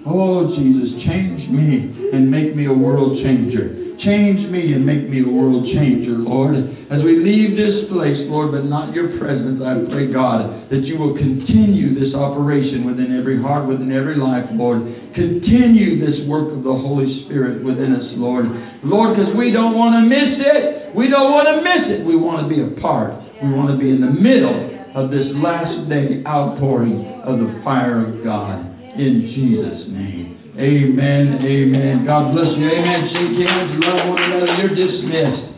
Oh, 0.05 0.55
Jesus, 0.55 1.00
change 1.07 1.48
me 1.48 2.11
and 2.12 2.28
make 2.28 2.55
me 2.55 2.66
a 2.66 2.72
world 2.72 3.16
changer. 3.22 3.82
Change 4.05 4.50
me 4.50 4.72
and 4.74 4.84
make 4.84 5.09
me 5.09 5.22
a 5.22 5.28
world 5.28 5.64
changer, 5.72 6.18
Lord. 6.18 6.57
As 6.90 7.03
we 7.03 7.22
leave 7.22 7.57
this 7.57 7.88
place, 7.88 8.18
Lord, 8.26 8.50
but 8.50 8.64
not 8.64 8.92
your 8.92 9.16
presence, 9.18 9.62
I 9.62 9.78
pray, 9.90 10.12
God, 10.12 10.68
that 10.70 10.82
you 10.82 10.98
will 10.98 11.14
continue 11.14 11.94
this 11.94 12.12
operation 12.12 12.84
within 12.84 13.16
every 13.16 13.40
heart, 13.40 13.68
within 13.68 13.92
every 13.92 14.16
life, 14.16 14.44
Lord. 14.53 14.82
Continue 15.14 16.03
this 16.03 16.26
work 16.26 16.50
of 16.50 16.64
the 16.64 16.74
Holy 16.74 17.24
Spirit 17.26 17.62
within 17.62 17.94
us, 17.94 18.11
Lord. 18.18 18.46
Lord, 18.82 19.16
because 19.16 19.36
we 19.36 19.53
don't 19.53 19.78
want 19.78 19.94
to 19.94 20.03
miss 20.03 20.34
it. 20.36 20.94
We 20.96 21.09
don't 21.09 21.30
want 21.30 21.46
to 21.46 21.62
miss 21.62 21.98
it. 21.98 22.05
We 22.05 22.16
want 22.16 22.42
to 22.42 22.48
be 22.50 22.61
a 22.61 22.80
part. 22.80 23.14
We 23.42 23.55
want 23.55 23.70
to 23.70 23.78
be 23.78 23.90
in 23.90 24.00
the 24.00 24.11
middle 24.11 24.72
of 24.94 25.11
this 25.11 25.28
last 25.36 25.88
day 25.88 26.22
outpouring 26.26 27.22
of 27.24 27.38
the 27.38 27.61
fire 27.62 28.05
of 28.05 28.24
God. 28.24 28.66
In 28.98 29.30
Jesus' 29.32 29.88
name. 29.88 30.32
Amen. 30.59 31.38
Amen. 31.40 32.05
God 32.05 32.32
bless 32.32 32.57
you. 32.59 32.68
Amen. 32.68 33.09
Shake 33.09 33.48
hands. 33.48 33.84
Love 33.84 34.09
one 34.09 34.22
another. 34.22 34.55
You're 34.57 34.74
dismissed. 34.74 35.51